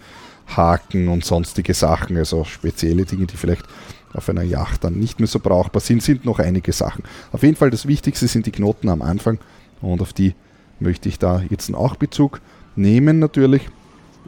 Haken 0.46 1.08
und 1.08 1.24
sonstige 1.24 1.74
Sachen, 1.74 2.16
also 2.16 2.44
spezielle 2.44 3.04
Dinge, 3.04 3.26
die 3.26 3.36
vielleicht 3.36 3.66
auf 4.14 4.28
einer 4.28 4.42
Yacht 4.42 4.84
dann 4.84 4.98
nicht 4.98 5.20
mehr 5.20 5.26
so 5.26 5.38
brauchbar 5.40 5.80
sind, 5.80 6.02
sind 6.02 6.24
noch 6.24 6.38
einige 6.38 6.72
Sachen. 6.72 7.04
Auf 7.32 7.42
jeden 7.42 7.56
Fall 7.56 7.70
das 7.70 7.86
Wichtigste 7.86 8.28
sind 8.28 8.46
die 8.46 8.52
Knoten 8.52 8.88
am 8.88 9.02
Anfang 9.02 9.38
und 9.80 10.02
auf 10.02 10.12
die 10.12 10.34
möchte 10.80 11.08
ich 11.08 11.18
da 11.18 11.42
jetzt 11.48 11.72
auch 11.74 11.96
Bezug 11.96 12.40
nehmen 12.76 13.18
natürlich. 13.18 13.68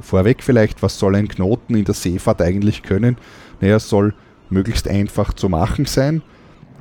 Vorweg 0.01 0.43
vielleicht, 0.43 0.83
was 0.83 0.99
soll 0.99 1.15
ein 1.15 1.29
Knoten 1.29 1.77
in 1.77 1.85
der 1.85 1.95
Seefahrt 1.95 2.43
eigentlich 2.43 2.83
können? 2.83 3.17
Naja, 3.61 3.77
es 3.77 3.89
soll 3.89 4.15
möglichst 4.51 4.89
einfach 4.89 5.33
zu 5.33 5.49
machen 5.49 5.87
sein. 5.87 6.23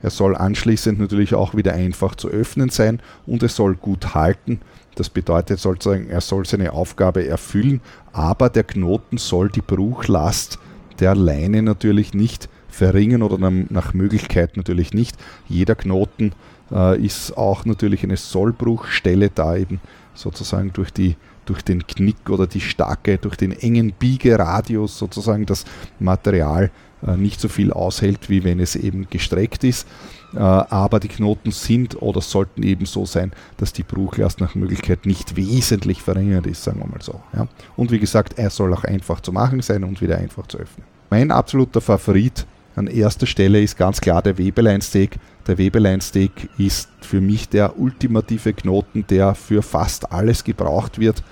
Er 0.01 0.09
soll 0.09 0.35
anschließend 0.35 0.99
natürlich 0.99 1.33
auch 1.33 1.55
wieder 1.55 1.73
einfach 1.73 2.15
zu 2.15 2.27
öffnen 2.27 2.69
sein 2.69 3.01
und 3.25 3.41
es 3.43 3.55
soll 3.55 3.75
gut 3.75 4.13
halten. 4.15 4.59
Das 4.95 5.09
bedeutet 5.09 5.59
sozusagen, 5.59 6.09
er 6.09 6.21
soll 6.21 6.45
seine 6.45 6.73
Aufgabe 6.73 7.25
erfüllen, 7.25 7.81
aber 8.11 8.49
der 8.49 8.63
Knoten 8.63 9.17
soll 9.17 9.49
die 9.49 9.61
Bruchlast 9.61 10.59
der 10.99 11.15
Leine 11.15 11.63
natürlich 11.63 12.13
nicht 12.13 12.49
verringern 12.73 13.21
oder 13.21 13.37
nach 13.49 13.93
Möglichkeit 13.93 14.57
natürlich 14.57 14.93
nicht. 14.93 15.15
Jeder 15.47 15.75
Knoten 15.75 16.33
äh, 16.71 16.99
ist 16.99 17.37
auch 17.37 17.65
natürlich 17.65 18.03
eine 18.03 18.17
Sollbruchstelle, 18.17 19.29
da 19.29 19.55
eben 19.55 19.79
sozusagen 20.13 20.73
durch, 20.73 20.91
die, 20.91 21.15
durch 21.45 21.61
den 21.61 21.85
Knick 21.85 22.29
oder 22.29 22.47
die 22.47 22.61
starke, 22.61 23.17
durch 23.17 23.35
den 23.35 23.51
engen 23.51 23.93
Biegeradius 23.93 24.97
sozusagen 24.97 25.45
das 25.45 25.65
Material 25.99 26.71
äh, 27.05 27.17
nicht 27.17 27.39
so 27.39 27.47
viel 27.47 27.71
aushält, 27.71 28.29
wie 28.29 28.43
wenn 28.43 28.59
es 28.59 28.75
eben 28.75 29.07
gestreckt 29.09 29.63
ist. 29.63 29.87
Äh, 30.33 30.39
aber 30.39 30.99
die 30.99 31.09
Knoten 31.09 31.51
sind 31.51 32.01
oder 32.01 32.21
sollten 32.21 32.63
eben 32.63 32.85
so 32.85 33.05
sein, 33.05 33.33
dass 33.57 33.73
die 33.73 33.83
Bruchlast 33.83 34.41
nach 34.41 34.55
Möglichkeit 34.55 35.05
nicht 35.05 35.35
wesentlich 35.35 36.01
verringert 36.01 36.47
ist, 36.47 36.63
sagen 36.63 36.79
wir 36.79 36.87
mal 36.87 37.01
so. 37.01 37.21
Ja. 37.35 37.47
Und 37.75 37.91
wie 37.91 37.99
gesagt, 37.99 38.39
er 38.39 38.49
soll 38.49 38.73
auch 38.73 38.83
einfach 38.83 39.19
zu 39.19 39.31
machen 39.31 39.61
sein 39.61 39.83
und 39.83 40.01
wieder 40.01 40.17
einfach 40.17 40.47
zu 40.47 40.57
öffnen. 40.57 40.85
Mein 41.09 41.29
absoluter 41.29 41.81
Favorit 41.81 42.47
an 42.75 42.87
erster 42.87 43.25
Stelle 43.25 43.61
ist 43.61 43.77
ganz 43.77 44.01
klar 44.01 44.21
der 44.21 44.37
Webelein-Steak. 44.37 45.17
Der 45.47 45.57
Webelein-Steak 45.57 46.49
ist 46.57 46.89
für 47.01 47.21
mich 47.21 47.49
der 47.49 47.77
ultimative 47.79 48.53
Knoten, 48.53 49.05
der 49.07 49.35
für 49.35 49.61
fast 49.61 50.11
alles 50.11 50.43
gebraucht 50.43 50.99
wird. 50.99 51.23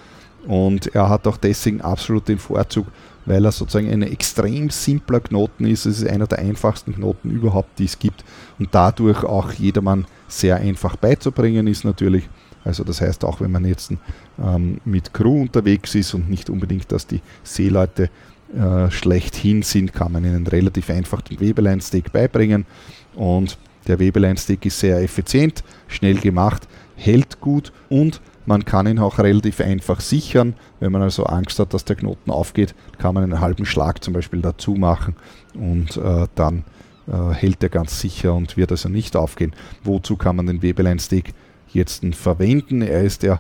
Und 0.48 0.94
er 0.96 1.10
hat 1.10 1.28
auch 1.28 1.38
deswegen 1.38 1.82
absolut 1.82 2.28
den 2.28 2.40
Vorzug, 2.40 2.88
weil 3.26 3.46
er 3.46 3.52
sozusagen 3.52 3.92
ein 3.92 4.02
extrem 4.02 4.70
simpler 4.70 5.20
Knoten 5.20 5.66
ist. 5.66 5.86
Es 5.86 6.02
ist 6.02 6.10
einer 6.10 6.28
der 6.28 6.40
einfachsten 6.40 6.96
Knoten 6.96 7.30
überhaupt, 7.30 7.80
die 7.80 7.86
es 7.86 7.98
gibt. 7.98 8.24
Und 8.60 8.70
dadurch 8.72 9.24
auch 9.24 9.52
jedermann 9.54 10.06
sehr 10.28 10.58
einfach 10.58 10.96
beizubringen 10.96 11.68
ist 11.68 11.86
natürlich. 11.86 12.28
Also 12.64 12.84
das 12.84 13.02
heißt, 13.02 13.26
auch 13.26 13.42
wenn 13.42 13.52
man 13.52 13.66
jetzt 13.66 13.92
ähm, 14.40 14.80
mit 14.86 15.14
Crew 15.14 15.42
unterwegs 15.42 15.96
ist 15.96 16.14
und 16.14 16.30
nicht 16.30 16.50
unbedingt, 16.50 16.92
dass 16.92 17.08
die 17.08 17.22
Seeleute 17.44 18.10
äh, 18.56 18.92
schlechthin 18.92 19.62
sind, 19.62 19.94
kann 19.94 20.12
man 20.12 20.26
ihnen 20.26 20.46
relativ 20.48 20.90
einfach 20.90 21.22
den 21.22 21.40
Webelein-Stick 21.40 22.12
beibringen. 22.12 22.66
Und 23.16 23.58
der 23.88 24.00
Webelein-Stick 24.00 24.66
ist 24.66 24.80
sehr 24.80 25.02
effizient, 25.02 25.64
schnell 25.88 26.18
gemacht, 26.18 26.68
hält 26.96 27.42
gut 27.42 27.72
und 27.90 28.22
man 28.46 28.66
kann 28.66 28.88
ihn 28.88 29.00
auch 29.00 29.20
relativ 29.20 29.62
einfach 29.62 30.02
sichern. 30.02 30.56
Wenn 30.80 30.92
man 30.92 31.02
also 31.02 31.24
Angst 31.26 31.60
hat, 31.60 31.74
dass 31.74 31.86
der 31.86 31.96
Knoten 31.96 32.32
aufgeht, 32.32 32.76
kann 32.98 33.14
man 33.14 33.24
einen 33.24 33.40
halben 33.40 33.66
Schlag 33.66 34.04
zum 34.04 34.14
Beispiel 34.14 34.42
dazu 34.42 34.74
machen 34.74 35.16
und 35.54 35.98
äh, 35.98 36.28
dann 36.36 36.64
äh, 37.08 37.34
hält 37.34 37.64
er 37.64 37.70
ganz 37.70 38.00
sicher 38.00 38.34
und 38.34 38.58
wird 38.58 38.72
also 38.72 38.90
nicht 38.90 39.16
aufgehen. 39.16 39.54
Wozu 39.84 40.16
kann 40.16 40.36
man 40.36 40.48
den 40.48 40.62
Webelein-Stick 40.62 41.34
jetzt 41.72 42.04
verwenden? 42.16 42.82
Er 42.82 43.04
ist 43.04 43.24
ja 43.24 43.40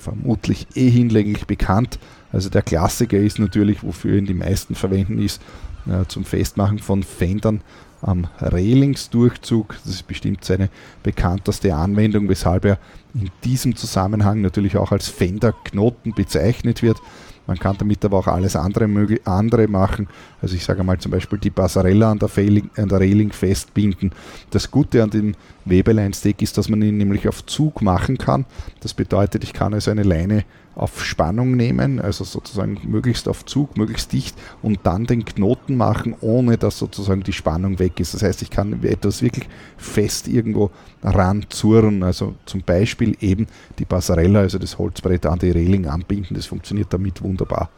vermutlich 0.00 0.66
eh 0.74 0.90
hinlänglich 0.90 1.46
bekannt 1.46 1.98
also 2.32 2.48
der 2.48 2.62
Klassiker 2.62 3.18
ist 3.18 3.38
natürlich, 3.38 3.82
wofür 3.82 4.16
ihn 4.16 4.26
die 4.26 4.34
meisten 4.34 4.74
verwenden, 4.74 5.20
ist 5.20 5.42
äh, 5.86 6.06
zum 6.06 6.24
Festmachen 6.24 6.78
von 6.78 7.02
Fendern 7.02 7.62
am 8.02 8.28
Railingsdurchzug. 8.38 9.76
Das 9.84 9.92
ist 9.92 10.06
bestimmt 10.06 10.44
seine 10.44 10.70
bekannteste 11.02 11.74
Anwendung, 11.74 12.28
weshalb 12.28 12.64
er 12.64 12.78
in 13.14 13.30
diesem 13.44 13.76
Zusammenhang 13.76 14.40
natürlich 14.40 14.76
auch 14.76 14.92
als 14.92 15.08
Fenderknoten 15.08 16.14
bezeichnet 16.14 16.82
wird. 16.82 16.98
Man 17.46 17.58
kann 17.58 17.76
damit 17.78 18.04
aber 18.04 18.18
auch 18.18 18.26
alles 18.28 18.54
andere, 18.54 18.88
andere 19.24 19.66
machen. 19.68 20.08
Also 20.40 20.54
ich 20.54 20.64
sage 20.64 20.84
mal 20.84 20.98
zum 20.98 21.10
Beispiel 21.10 21.38
die 21.38 21.50
Passarella 21.50 22.10
an 22.10 22.18
der, 22.18 22.28
Failing, 22.28 22.70
an 22.76 22.88
der 22.88 23.00
Railing 23.00 23.32
festbinden. 23.32 24.12
Das 24.50 24.70
Gute 24.70 25.02
an 25.02 25.10
dem 25.10 25.34
Webelein-Steak 25.64 26.42
ist, 26.42 26.58
dass 26.58 26.68
man 26.68 26.82
ihn 26.82 26.96
nämlich 26.96 27.28
auf 27.28 27.44
Zug 27.46 27.82
machen 27.82 28.18
kann. 28.18 28.44
Das 28.80 28.94
bedeutet, 28.94 29.42
ich 29.44 29.52
kann 29.52 29.74
also 29.74 29.90
eine 29.90 30.02
Leine 30.02 30.44
auf 30.80 31.04
Spannung 31.04 31.56
nehmen, 31.56 32.00
also 32.00 32.24
sozusagen 32.24 32.78
möglichst 32.84 33.28
auf 33.28 33.44
Zug, 33.44 33.76
möglichst 33.76 34.14
dicht 34.14 34.34
und 34.62 34.80
dann 34.84 35.04
den 35.04 35.26
Knoten 35.26 35.76
machen, 35.76 36.14
ohne 36.22 36.56
dass 36.56 36.78
sozusagen 36.78 37.22
die 37.22 37.34
Spannung 37.34 37.78
weg 37.78 38.00
ist. 38.00 38.14
Das 38.14 38.22
heißt, 38.22 38.40
ich 38.40 38.48
kann 38.48 38.82
etwas 38.82 39.20
wirklich 39.20 39.46
fest 39.76 40.26
irgendwo 40.26 40.70
ranzurren, 41.02 42.02
also 42.02 42.34
zum 42.46 42.62
Beispiel 42.62 43.14
eben 43.20 43.46
die 43.78 43.84
Passarella, 43.84 44.40
also 44.40 44.58
das 44.58 44.78
Holzbrett 44.78 45.26
an 45.26 45.38
die 45.38 45.50
Reling 45.50 45.86
anbinden, 45.86 46.34
das 46.34 46.46
funktioniert 46.46 46.90
damit 46.90 47.20
wunderbar. 47.20 47.68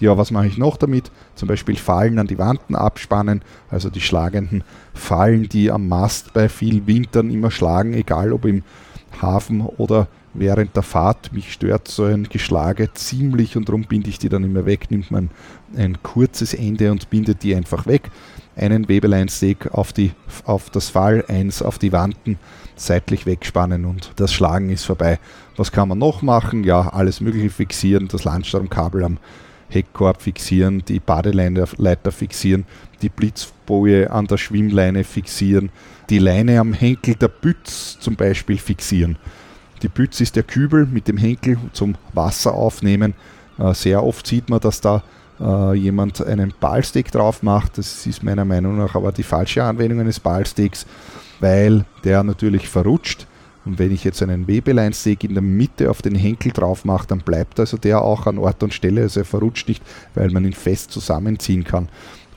Ja, 0.00 0.18
was 0.18 0.32
mache 0.32 0.48
ich 0.48 0.58
noch 0.58 0.76
damit? 0.76 1.12
Zum 1.36 1.46
Beispiel 1.46 1.76
Fallen 1.76 2.18
an 2.18 2.26
die 2.26 2.38
Wanden 2.38 2.74
abspannen, 2.74 3.42
also 3.70 3.90
die 3.90 4.00
schlagenden 4.00 4.64
Fallen, 4.92 5.48
die 5.48 5.70
am 5.70 5.86
Mast 5.86 6.32
bei 6.32 6.48
vielen 6.48 6.88
Wintern 6.88 7.30
immer 7.30 7.52
schlagen, 7.52 7.94
egal 7.94 8.32
ob 8.32 8.44
im 8.44 8.64
Hafen 9.22 9.60
oder 9.60 10.08
während 10.34 10.76
der 10.76 10.82
Fahrt. 10.82 11.32
Mich 11.32 11.52
stört 11.52 11.88
so 11.88 12.04
ein 12.04 12.24
Geschlage 12.24 12.92
ziemlich 12.92 13.56
und 13.56 13.68
darum 13.68 13.84
binde 13.84 14.10
ich 14.10 14.18
die 14.18 14.28
dann 14.28 14.44
immer 14.44 14.66
weg. 14.66 14.90
Nimmt 14.90 15.10
man 15.10 15.30
ein 15.76 16.02
kurzes 16.02 16.54
Ende 16.54 16.90
und 16.90 17.10
bindet 17.10 17.42
die 17.42 17.54
einfach 17.54 17.86
weg. 17.86 18.10
Einen 18.56 18.88
Webeleinsteg 18.88 19.72
auf, 19.72 19.92
auf 20.44 20.70
das 20.70 20.90
Fall, 20.90 21.24
eins 21.28 21.62
auf 21.62 21.78
die 21.78 21.92
Wanden, 21.92 22.38
seitlich 22.76 23.24
wegspannen 23.24 23.84
und 23.84 24.12
das 24.16 24.32
Schlagen 24.32 24.70
ist 24.70 24.84
vorbei. 24.84 25.18
Was 25.56 25.72
kann 25.72 25.88
man 25.88 25.98
noch 25.98 26.22
machen? 26.22 26.64
Ja, 26.64 26.88
alles 26.88 27.20
Mögliche 27.20 27.50
fixieren, 27.50 28.08
das 28.08 28.24
Landstromkabel 28.24 29.04
am 29.04 29.18
Heckkorb 29.70 30.20
fixieren, 30.20 30.82
die 30.86 30.98
Badeleiter 30.98 32.12
fixieren, 32.12 32.66
die 33.02 33.08
Blitzboje 33.08 34.10
an 34.10 34.26
der 34.26 34.36
Schwimmleine 34.36 35.04
fixieren, 35.04 35.70
die 36.10 36.18
Leine 36.18 36.58
am 36.60 36.72
Henkel 36.72 37.14
der 37.14 37.28
Bütz 37.28 37.98
zum 38.00 38.16
Beispiel 38.16 38.58
fixieren. 38.58 39.16
Die 39.82 39.88
Bütz 39.88 40.20
ist 40.20 40.36
der 40.36 40.42
Kübel 40.42 40.86
mit 40.86 41.08
dem 41.08 41.16
Henkel 41.16 41.58
zum 41.72 41.96
Wasser 42.12 42.54
aufnehmen. 42.54 43.14
Äh, 43.58 43.74
sehr 43.74 44.04
oft 44.04 44.26
sieht 44.26 44.50
man, 44.50 44.60
dass 44.60 44.80
da 44.80 45.02
äh, 45.40 45.74
jemand 45.74 46.24
einen 46.24 46.52
Ballsteak 46.58 47.10
drauf 47.10 47.42
macht. 47.42 47.78
Das 47.78 48.06
ist 48.06 48.22
meiner 48.22 48.44
Meinung 48.44 48.76
nach 48.76 48.94
aber 48.94 49.12
die 49.12 49.22
falsche 49.22 49.64
Anwendung 49.64 50.00
eines 50.00 50.20
Ballsteaks, 50.20 50.86
weil 51.40 51.84
der 52.04 52.22
natürlich 52.22 52.68
verrutscht. 52.68 53.26
Und 53.66 53.78
wenn 53.78 53.92
ich 53.92 54.04
jetzt 54.04 54.22
einen 54.22 54.48
Webeleinsteak 54.48 55.24
in 55.24 55.34
der 55.34 55.42
Mitte 55.42 55.90
auf 55.90 56.00
den 56.00 56.14
Henkel 56.14 56.50
drauf 56.52 56.84
mache, 56.84 57.06
dann 57.06 57.18
bleibt 57.20 57.60
also 57.60 57.76
der 57.76 58.02
auch 58.02 58.26
an 58.26 58.38
Ort 58.38 58.62
und 58.62 58.72
Stelle. 58.72 59.02
Also 59.02 59.20
er 59.20 59.26
verrutscht 59.26 59.68
nicht, 59.68 59.82
weil 60.14 60.30
man 60.30 60.44
ihn 60.44 60.54
fest 60.54 60.92
zusammenziehen 60.92 61.64
kann. 61.64 61.88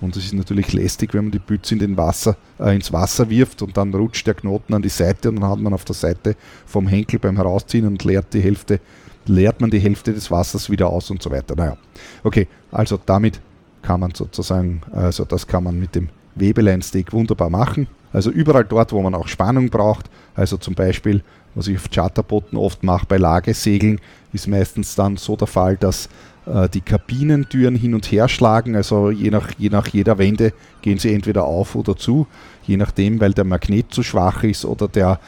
Und 0.03 0.17
es 0.17 0.25
ist 0.25 0.33
natürlich 0.33 0.73
lästig, 0.73 1.13
wenn 1.13 1.25
man 1.25 1.31
die 1.31 1.39
Bütze 1.39 1.75
in 1.75 1.79
den 1.79 1.97
Wasser, 1.97 2.35
äh, 2.59 2.75
ins 2.75 2.91
Wasser 2.91 3.29
wirft 3.29 3.61
und 3.61 3.77
dann 3.77 3.93
rutscht 3.93 4.27
der 4.27 4.33
Knoten 4.33 4.73
an 4.73 4.81
die 4.81 4.89
Seite 4.89 5.29
und 5.29 5.37
dann 5.37 5.49
hat 5.49 5.59
man 5.59 5.73
auf 5.73 5.85
der 5.85 5.95
Seite 5.95 6.35
vom 6.65 6.87
Henkel 6.87 7.19
beim 7.19 7.37
Herausziehen 7.37 7.87
und 7.87 8.03
leert 8.03 8.33
die 8.33 8.41
Hälfte, 8.41 8.81
leert 9.25 9.61
man 9.61 9.71
die 9.71 9.79
Hälfte 9.79 10.13
des 10.13 10.29
Wassers 10.29 10.69
wieder 10.69 10.89
aus 10.89 11.09
und 11.09 11.23
so 11.23 11.31
weiter. 11.31 11.55
Naja, 11.55 11.77
okay, 12.23 12.47
also 12.69 12.99
damit 13.05 13.39
kann 13.81 14.01
man 14.01 14.13
sozusagen, 14.13 14.81
also 14.91 15.23
das 15.23 15.47
kann 15.47 15.63
man 15.63 15.79
mit 15.79 15.95
dem 15.95 16.09
Webeleinsteg 16.35 17.13
wunderbar 17.13 17.49
machen. 17.49 17.87
Also 18.11 18.29
überall 18.29 18.65
dort, 18.65 18.91
wo 18.91 19.01
man 19.01 19.15
auch 19.15 19.27
Spannung 19.27 19.69
braucht, 19.69 20.09
also 20.35 20.57
zum 20.57 20.75
Beispiel, 20.75 21.23
was 21.55 21.67
ich 21.67 21.77
auf 21.77 21.89
Charterbooten 21.89 22.57
oft 22.57 22.83
mache 22.83 23.05
bei 23.07 23.17
Lagesegeln, 23.17 23.99
ist 24.33 24.47
meistens 24.47 24.95
dann 24.95 25.17
so 25.17 25.35
der 25.35 25.47
Fall, 25.47 25.77
dass 25.77 26.09
äh, 26.45 26.69
die 26.69 26.81
Kabinentüren 26.81 27.75
hin 27.75 27.93
und 27.93 28.11
her 28.11 28.27
schlagen. 28.27 28.75
Also 28.75 29.11
je 29.11 29.29
nach, 29.29 29.51
je 29.57 29.69
nach 29.69 29.87
jeder 29.87 30.17
Wende 30.17 30.53
gehen 30.81 30.97
sie 30.97 31.13
entweder 31.13 31.45
auf 31.45 31.75
oder 31.75 31.95
zu, 31.95 32.27
je 32.65 32.77
nachdem, 32.77 33.19
weil 33.19 33.33
der 33.33 33.45
Magnet 33.45 33.93
zu 33.93 34.03
schwach 34.03 34.43
ist 34.43 34.65
oder 34.65 34.87
der, 34.87 35.19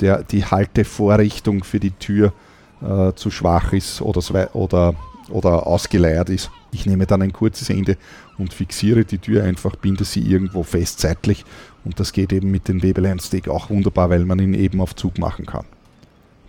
der, 0.00 0.22
die 0.22 0.44
Haltevorrichtung 0.44 1.64
für 1.64 1.80
die 1.80 1.92
Tür 1.92 2.32
äh, 2.82 3.12
zu 3.14 3.30
schwach 3.30 3.72
ist 3.72 4.00
oder, 4.02 4.54
oder, 4.54 4.94
oder 5.30 5.66
ausgeleiert 5.66 6.28
ist. 6.28 6.50
Ich 6.72 6.86
nehme 6.86 7.06
dann 7.06 7.22
ein 7.22 7.32
kurzes 7.32 7.70
Ende 7.70 7.96
und 8.38 8.52
fixiere 8.52 9.04
die 9.04 9.18
Tür 9.18 9.44
einfach, 9.44 9.76
binde 9.76 10.04
sie 10.04 10.20
irgendwo 10.20 10.62
fest 10.62 11.00
seitlich 11.00 11.44
und 11.84 12.00
das 12.00 12.12
geht 12.12 12.32
eben 12.32 12.50
mit 12.50 12.68
dem 12.68 12.82
Webeline-Stick 12.82 13.48
auch 13.48 13.70
wunderbar, 13.70 14.10
weil 14.10 14.24
man 14.24 14.38
ihn 14.38 14.54
eben 14.54 14.80
auf 14.80 14.94
Zug 14.94 15.18
machen 15.18 15.46
kann. 15.46 15.64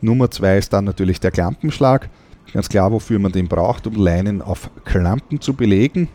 Nummer 0.01 0.29
zwei 0.31 0.57
ist 0.57 0.73
dann 0.73 0.85
natürlich 0.85 1.19
der 1.19 1.31
Klampenschlag. 1.31 2.09
Ganz 2.53 2.69
klar, 2.69 2.91
wofür 2.91 3.19
man 3.19 3.31
den 3.31 3.47
braucht, 3.47 3.87
um 3.87 3.95
Leinen 3.95 4.41
auf 4.41 4.69
Klampen 4.85 5.41
zu 5.41 5.53
belegen. 5.53 6.07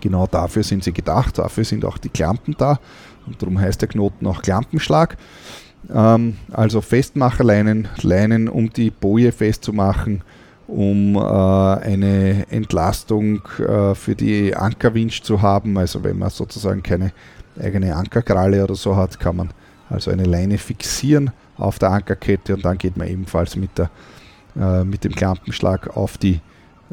Genau 0.00 0.26
dafür 0.26 0.62
sind 0.62 0.84
sie 0.84 0.92
gedacht, 0.92 1.38
dafür 1.38 1.64
sind 1.64 1.84
auch 1.84 1.98
die 1.98 2.08
Klampen 2.08 2.54
da 2.56 2.78
und 3.26 3.40
darum 3.42 3.60
heißt 3.60 3.80
der 3.80 3.88
Knoten 3.88 4.26
auch 4.26 4.42
Klampenschlag. 4.42 5.16
Ähm, 5.92 6.36
also 6.52 6.80
Festmacherleinen, 6.80 7.88
Leinen, 8.02 8.48
um 8.48 8.70
die 8.70 8.90
Boje 8.90 9.32
festzumachen, 9.32 10.22
um 10.70 11.16
äh, 11.16 11.18
eine 11.18 12.46
Entlastung 12.50 13.42
äh, 13.58 13.94
für 13.94 14.14
die 14.14 14.54
Ankerwinch 14.54 15.22
zu 15.22 15.42
haben. 15.42 15.76
Also 15.76 16.04
wenn 16.04 16.18
man 16.18 16.30
sozusagen 16.30 16.82
keine 16.82 17.12
eigene 17.60 17.94
Ankerkralle 17.96 18.62
oder 18.62 18.76
so 18.76 18.96
hat, 18.96 19.18
kann 19.18 19.36
man 19.36 19.50
also 19.88 20.10
eine 20.10 20.24
Leine 20.24 20.58
fixieren 20.58 21.32
auf 21.56 21.78
der 21.78 21.90
Ankerkette 21.90 22.54
und 22.54 22.64
dann 22.64 22.78
geht 22.78 22.96
man 22.96 23.08
ebenfalls 23.08 23.56
mit, 23.56 23.70
der, 23.76 23.90
äh, 24.56 24.84
mit 24.84 25.04
dem 25.04 25.12
Klampenschlag 25.12 25.96
auf 25.96 26.16
die, 26.16 26.40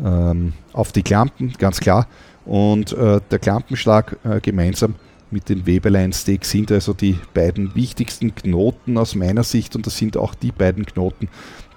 ähm, 0.03 0.53
auf 0.73 0.91
die 0.91 1.03
Klampen, 1.03 1.53
ganz 1.59 1.79
klar. 1.79 2.07
Und 2.45 2.93
äh, 2.93 3.21
der 3.29 3.39
Klampenschlag 3.39 4.17
äh, 4.23 4.39
gemeinsam 4.41 4.95
mit 5.29 5.49
den 5.49 5.65
Weberlein-Sticks 5.65 6.49
sind 6.49 6.71
also 6.71 6.93
die 6.93 7.17
beiden 7.33 7.75
wichtigsten 7.75 8.33
Knoten 8.33 8.97
aus 8.97 9.13
meiner 9.13 9.43
Sicht 9.43 9.75
und 9.75 9.85
das 9.85 9.97
sind 9.97 10.17
auch 10.17 10.33
die 10.33 10.51
beiden 10.51 10.85
Knoten, 10.85 11.27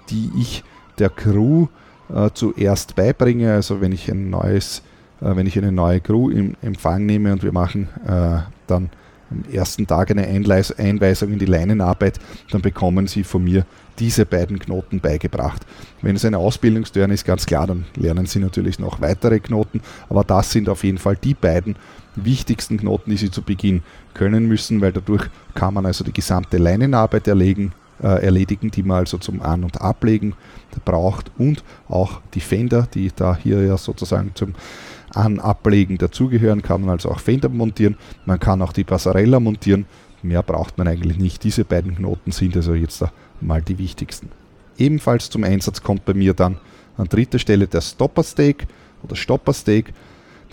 die 0.09 0.31
ich 0.39 0.63
der 0.97 1.09
Crew 1.09 1.67
äh, 2.13 2.29
zuerst 2.33 2.95
beibringe. 2.95 3.53
Also 3.53 3.81
wenn 3.81 3.91
ich 3.91 4.09
ein 4.09 4.29
neues, 4.29 4.81
äh, 5.21 5.35
wenn 5.35 5.47
ich 5.47 5.57
eine 5.57 5.71
neue 5.71 6.01
Crew 6.01 6.29
im 6.29 6.55
Empfang 6.61 7.05
nehme 7.05 7.33
und 7.33 7.43
wir 7.43 7.51
machen 7.51 7.89
äh, 8.05 8.39
dann 8.67 8.89
am 9.29 9.43
ersten 9.51 9.87
Tag 9.87 10.11
eine 10.11 10.27
Einleis 10.27 10.77
Einweisung 10.77 11.31
in 11.31 11.39
die 11.39 11.45
Leinenarbeit, 11.45 12.19
dann 12.51 12.61
bekommen 12.61 13.07
Sie 13.07 13.23
von 13.23 13.43
mir 13.43 13.65
diese 13.97 14.25
beiden 14.25 14.59
Knoten 14.59 14.99
beigebracht. 14.99 15.65
Wenn 16.01 16.15
es 16.15 16.25
eine 16.25 16.37
Ausbildungstörn 16.37 17.11
ist, 17.11 17.25
ganz 17.25 17.45
klar, 17.45 17.67
dann 17.67 17.85
lernen 17.95 18.25
Sie 18.25 18.39
natürlich 18.39 18.79
noch 18.79 18.99
weitere 18.99 19.39
Knoten, 19.39 19.81
aber 20.09 20.23
das 20.23 20.51
sind 20.51 20.69
auf 20.69 20.83
jeden 20.83 20.97
Fall 20.97 21.15
die 21.15 21.33
beiden 21.33 21.75
wichtigsten 22.15 22.77
Knoten, 22.77 23.11
die 23.11 23.17
Sie 23.17 23.31
zu 23.31 23.41
Beginn 23.41 23.83
können 24.13 24.47
müssen, 24.47 24.81
weil 24.81 24.91
dadurch 24.91 25.29
kann 25.53 25.73
man 25.73 25.85
also 25.85 26.03
die 26.03 26.13
gesamte 26.13 26.57
Leinenarbeit 26.57 27.27
erlegen, 27.27 27.73
äh, 28.01 28.23
erledigen, 28.23 28.71
die 28.71 28.83
man 28.83 28.99
also 28.99 29.17
zum 29.17 29.41
An- 29.41 29.63
und 29.63 29.81
Ablegen 29.81 30.33
braucht 30.85 31.31
und 31.37 31.63
auch 31.87 32.21
die 32.33 32.39
Fender, 32.39 32.87
die 32.93 33.11
da 33.15 33.35
hier 33.35 33.63
ja 33.63 33.77
sozusagen 33.77 34.31
zum 34.35 34.53
An- 35.13 35.39
Ablegen 35.39 35.97
dazugehören, 35.97 36.61
kann 36.61 36.81
man 36.81 36.91
also 36.91 37.09
auch 37.09 37.19
Fender 37.19 37.49
montieren. 37.49 37.97
Man 38.25 38.39
kann 38.39 38.61
auch 38.61 38.73
die 38.73 38.83
Passarella 38.83 39.39
montieren. 39.39 39.85
Mehr 40.23 40.43
braucht 40.43 40.77
man 40.77 40.87
eigentlich 40.87 41.17
nicht. 41.17 41.43
Diese 41.43 41.65
beiden 41.65 41.95
Knoten 41.95 42.31
sind 42.31 42.55
also 42.55 42.73
jetzt 42.73 43.03
mal 43.41 43.61
die 43.61 43.77
wichtigsten. 43.77 44.29
Ebenfalls 44.77 45.29
zum 45.29 45.43
Einsatz 45.43 45.81
kommt 45.81 46.05
bei 46.05 46.13
mir 46.13 46.33
dann 46.33 46.57
an 46.97 47.07
dritter 47.07 47.39
Stelle 47.39 47.67
der 47.67 47.81
Stopper 47.81 48.23
Stake 48.23 48.67
oder 49.03 49.15
Stopper 49.15 49.53
Stake. 49.53 49.93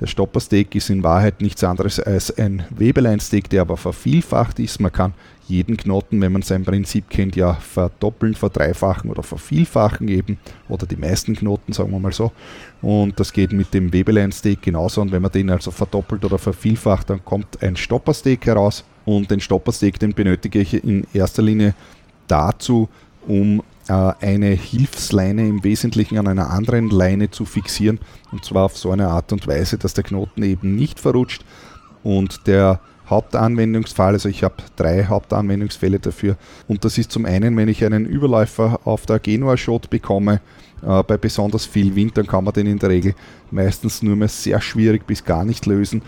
Der 0.00 0.06
Stopper-Steak 0.06 0.76
ist 0.76 0.90
in 0.90 1.02
Wahrheit 1.02 1.40
nichts 1.40 1.64
anderes 1.64 1.98
als 1.98 2.30
ein 2.38 2.64
Webelein-Steak, 2.70 3.50
der 3.50 3.62
aber 3.62 3.76
vervielfacht 3.76 4.60
ist. 4.60 4.80
Man 4.80 4.92
kann 4.92 5.12
jeden 5.48 5.76
Knoten, 5.76 6.20
wenn 6.20 6.32
man 6.32 6.42
sein 6.42 6.64
Prinzip 6.64 7.08
kennt, 7.08 7.34
ja 7.34 7.54
verdoppeln, 7.54 8.34
verdreifachen 8.34 9.10
oder 9.10 9.22
vervielfachen 9.22 10.08
eben. 10.08 10.38
Oder 10.68 10.86
die 10.86 10.96
meisten 10.96 11.34
Knoten, 11.34 11.72
sagen 11.72 11.90
wir 11.90 11.98
mal 11.98 12.12
so. 12.12 12.32
Und 12.82 13.18
das 13.18 13.32
geht 13.32 13.52
mit 13.52 13.72
dem 13.72 13.92
Webelein-Steak 13.92 14.62
genauso. 14.62 15.00
Und 15.00 15.10
wenn 15.10 15.22
man 15.22 15.32
den 15.32 15.50
also 15.50 15.70
verdoppelt 15.70 16.24
oder 16.24 16.38
vervielfacht, 16.38 17.10
dann 17.10 17.24
kommt 17.24 17.62
ein 17.62 17.76
Stopper-Steak 17.76 18.46
heraus. 18.46 18.84
Und 19.04 19.30
den 19.30 19.40
Stopper-Steak, 19.40 19.98
den 19.98 20.12
benötige 20.12 20.60
ich 20.60 20.84
in 20.84 21.06
erster 21.14 21.42
Linie 21.42 21.74
dazu, 22.26 22.88
um 23.26 23.62
äh, 23.88 23.92
eine 24.20 24.48
Hilfsleine 24.48 25.48
im 25.48 25.64
Wesentlichen 25.64 26.18
an 26.18 26.28
einer 26.28 26.50
anderen 26.50 26.90
Leine 26.90 27.30
zu 27.30 27.46
fixieren. 27.46 28.00
Und 28.32 28.44
zwar 28.44 28.66
auf 28.66 28.76
so 28.76 28.90
eine 28.90 29.08
Art 29.08 29.32
und 29.32 29.46
Weise, 29.46 29.78
dass 29.78 29.94
der 29.94 30.04
Knoten 30.04 30.42
eben 30.42 30.76
nicht 30.76 31.00
verrutscht. 31.00 31.44
Und 32.02 32.46
der 32.46 32.80
Hauptanwendungsfall, 33.08 34.14
also 34.14 34.28
ich 34.28 34.44
habe 34.44 34.56
drei 34.76 35.04
Hauptanwendungsfälle 35.04 35.98
dafür. 35.98 36.36
Und 36.66 36.84
das 36.84 36.98
ist 36.98 37.10
zum 37.10 37.24
einen, 37.24 37.56
wenn 37.56 37.68
ich 37.68 37.84
einen 37.84 38.06
Überläufer 38.06 38.80
auf 38.84 39.06
der 39.06 39.18
Genua-Shot 39.18 39.90
bekomme, 39.90 40.40
äh, 40.82 41.02
bei 41.02 41.16
besonders 41.16 41.64
viel 41.64 41.94
Wind, 41.94 42.16
dann 42.16 42.26
kann 42.26 42.44
man 42.44 42.54
den 42.54 42.66
in 42.66 42.78
der 42.78 42.90
Regel 42.90 43.14
meistens 43.50 44.02
nur 44.02 44.16
mehr 44.16 44.28
sehr 44.28 44.60
schwierig 44.60 45.06
bis 45.06 45.24
gar 45.24 45.44
nicht 45.44 45.66
lösen. 45.66 46.02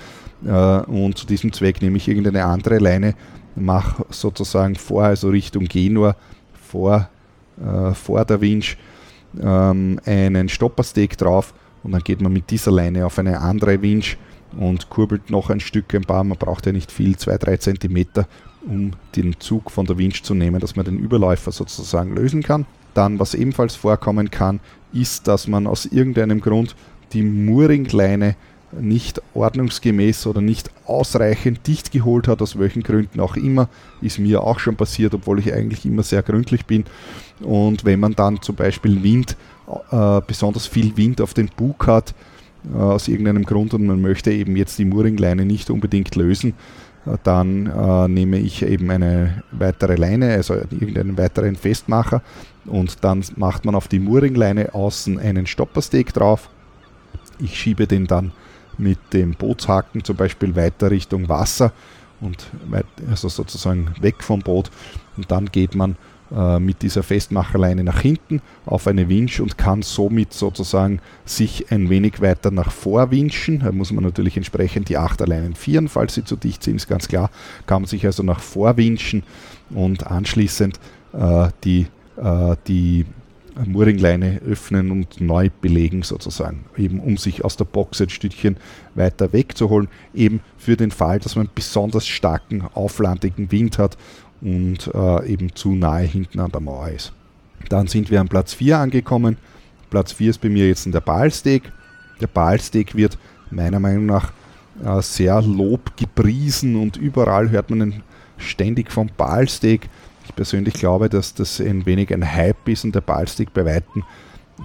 Äh, 0.45 0.51
und 0.51 1.17
zu 1.17 1.27
diesem 1.27 1.53
Zweck 1.53 1.83
nehme 1.83 1.97
ich 1.97 2.09
irgendeine 2.09 2.45
andere 2.45 2.79
Leine, 2.79 3.15
mache 3.57 4.05
sozusagen 4.11 4.77
vor, 4.77 5.05
also 5.05 5.29
Richtung 5.29 5.65
Genua, 5.65 6.17
vor 6.53 7.09
äh, 7.61 7.95
vor 7.95 8.25
der 8.25 8.41
Winch 8.41 8.77
ähm, 9.41 10.01
einen 10.07 10.49
Stoppersteg 10.49 11.19
drauf 11.19 11.53
und 11.83 11.93
dann 11.93 12.03
geht 12.03 12.21
man 12.21 12.33
mit 12.33 12.51
dieser 12.51 12.71
Leine 12.71 13.05
auf 13.05 13.19
eine 13.19 13.41
andere 13.41 13.81
Winch 13.83 14.17
und 14.59 14.91
kurbelt 14.91 15.31
noch 15.31 15.51
ein 15.51 15.61
Stück 15.61 15.95
ein 15.95 16.03
paar, 16.03 16.25
man 16.25 16.39
braucht 16.39 16.67
ja 16.67 16.73
nicht 16.73 16.91
viel, 16.91 17.15
2-3 17.15 17.79
cm, 17.79 18.25
um 18.67 18.93
den 19.17 19.39
Zug 19.41 19.71
von 19.71 19.87
der 19.87 19.99
Winch 19.99 20.23
zu 20.23 20.35
nehmen, 20.35 20.61
dass 20.61 20.77
man 20.77 20.85
den 20.85 20.99
Überläufer 20.99 21.53
sozusagen 21.53 22.15
lösen 22.15 22.43
kann. 22.43 22.67
Dann, 22.95 23.19
was 23.19 23.35
ebenfalls 23.35 23.77
vorkommen 23.77 24.31
kann, 24.31 24.61
ist, 24.93 25.29
dass 25.29 25.47
man 25.47 25.67
aus 25.67 25.87
irgendeinem 25.87 26.41
Grund 26.41 26.75
die 27.13 27.23
Mooringleine 27.23 28.37
nicht 28.73 29.21
ordnungsgemäß 29.35 30.27
oder 30.27 30.41
nicht 30.41 30.71
ausreichend 30.87 31.67
dicht 31.67 31.91
geholt 31.91 32.29
hat, 32.29 32.41
aus 32.41 32.59
welchen 32.59 32.83
Gründen 32.83 33.21
auch 33.21 33.37
immer, 33.37 33.69
ist 34.01 34.19
mir 34.19 34.43
auch 34.43 34.61
schon 34.61 34.77
passiert, 34.77 35.15
obwohl 35.15 35.41
ich 35.41 35.53
eigentlich 35.53 35.85
immer 35.85 36.03
sehr 36.03 36.23
gründlich 36.23 36.67
bin. 36.67 36.85
Und 37.41 37.85
wenn 37.85 38.01
man 38.01 38.15
dann 38.15 38.43
zum 38.43 38.55
Beispiel 38.55 39.03
Wind, 39.03 39.37
äh, 39.91 40.21
besonders 40.27 40.67
viel 40.67 40.97
Wind 40.97 41.21
auf 41.21 41.35
den 41.35 41.49
Bug 41.57 41.87
hat, 41.87 42.15
aus 42.75 43.09
irgendeinem 43.09 43.45
Grund 43.45 43.75
und 43.75 43.87
man 43.87 44.01
möchte 44.01 44.33
eben 44.33 44.57
jetzt 44.57 44.79
die 44.79 44.85
Mooringleine 44.85 45.45
nicht 45.45 45.71
unbedingt 45.71 46.15
lösen, 46.17 46.55
äh, 47.07 47.17
dann 47.23 47.67
äh, 47.67 48.09
nehme 48.09 48.39
ich 48.39 48.63
eben 48.63 48.91
eine 48.91 49.43
weitere 49.51 49.97
Leine, 49.97 50.33
also 50.33 50.55
irgendeinen 50.55 51.17
weiteren 51.17 51.57
Festmacher 51.57 52.23
und 52.67 53.03
dann 53.05 53.25
macht 53.37 53.65
man 53.65 53.75
auf 53.75 53.89
die 53.89 54.01
Mooringleine 54.01 54.75
außen 54.75 55.19
einen 55.19 55.47
Stoppersteg 55.47 56.13
drauf. 56.13 56.51
Ich 57.39 57.59
schiebe 57.59 57.87
den 57.87 58.07
dann 58.07 58.33
mit 58.77 58.99
dem 59.13 59.33
Bootshaken 59.33 60.05
zum 60.05 60.17
Beispiel 60.17 60.57
weiter 60.57 60.91
Richtung 60.91 61.29
Wasser 61.29 61.73
und 62.21 62.51
weit, 62.69 62.87
also 63.09 63.29
sozusagen 63.29 63.95
weg 64.01 64.23
vom 64.23 64.41
Boot 64.41 64.71
und 65.17 65.31
dann 65.31 65.47
geht 65.47 65.75
man 65.75 65.93
äh, 65.93 65.97
mit 66.61 66.83
dieser 66.83 67.03
Festmacherleine 67.03 67.83
nach 67.83 68.01
hinten 68.01 68.41
auf 68.65 68.87
eine 68.87 69.09
Winch 69.09 69.41
und 69.41 69.59
kann 69.59 69.83
somit 69.83 70.33
sozusagen 70.33 71.01
sich 71.25 71.73
ein 71.73 71.91
wenig 71.91 72.21
weiter 72.21 72.53
nach 72.53 72.71
vor 72.71 73.11
winschen. 73.11 73.61
Da 73.61 73.73
muss 73.73 73.91
man 73.91 74.05
natürlich 74.05 74.37
entsprechend 74.37 74.89
die 74.89 74.97
Achterleinen 74.97 75.55
vieren, 75.55 75.89
falls 75.89 76.15
sie 76.15 76.25
zu 76.25 76.37
dicht 76.37 76.63
sind, 76.63 76.77
ist 76.77 76.89
ganz 76.89 77.09
klar. 77.09 77.31
Kann 77.67 77.83
man 77.83 77.89
sich 77.89 78.07
also 78.07 78.23
nach 78.23 78.41
vor 78.41 78.77
winschen 78.77 79.25
und 79.71 80.07
anschließend 80.07 80.79
äh, 81.13 81.49
die, 81.65 81.87
äh, 82.17 82.57
die 82.67 83.07
Mooringleine 83.67 84.41
öffnen 84.47 84.91
und 84.91 85.21
neu 85.21 85.51
belegen 85.61 86.03
sozusagen, 86.03 86.65
eben 86.77 87.01
um 87.01 87.17
sich 87.17 87.45
aus 87.45 87.57
der 87.57 87.65
Box 87.65 88.01
ein 88.01 88.09
Stückchen 88.09 88.57
weiter 88.95 89.33
wegzuholen, 89.33 89.89
eben 90.15 90.41
für 90.57 90.77
den 90.77 90.91
Fall, 90.91 91.19
dass 91.19 91.37
man 91.37 91.49
besonders 91.55 92.07
starken, 92.07 92.63
auflandigen 92.75 93.51
Wind 93.51 93.79
hat 93.79 93.97
und 94.41 94.91
äh, 94.95 95.27
eben 95.27 95.55
zu 95.55 95.75
nahe 95.75 96.05
hinten 96.05 96.41
an 96.41 96.51
der 96.51 96.61
Mauer 96.61 96.89
ist. 96.89 97.13
Dann 97.69 97.87
sind 97.87 98.11
wir 98.11 98.21
an 98.21 98.29
Platz 98.29 98.55
4 98.55 98.79
angekommen. 98.79 99.37
Platz 99.91 100.13
4 100.13 100.31
ist 100.31 100.41
bei 100.41 100.49
mir 100.49 100.67
jetzt 100.67 100.87
in 100.87 100.93
der 100.93 101.01
Ballsteak. 101.01 101.71
Der 102.21 102.27
Ballsteak 102.27 102.95
wird 102.95 103.19
meiner 103.51 103.81
Meinung 103.81 104.07
nach 104.07 104.33
äh, 104.85 105.03
sehr 105.03 105.41
lob 105.43 105.97
gepriesen 105.97 106.77
und 106.77 106.97
überall 106.97 107.51
hört 107.51 107.71
man 107.71 108.03
ständig 108.39 108.91
vom 108.91 109.11
Ballsteak. 109.17 109.89
Ich 110.27 110.35
persönlich 110.35 110.75
glaube, 110.75 111.09
dass 111.09 111.35
das 111.35 111.61
ein 111.61 111.87
wenig 111.87 112.13
ein 112.15 112.25
Hype 112.25 112.69
ist 112.69 112.85
und 112.85 112.95
der 112.95 113.01
Ballstick 113.01 113.53
bei 113.53 113.65
Weitem 113.65 114.05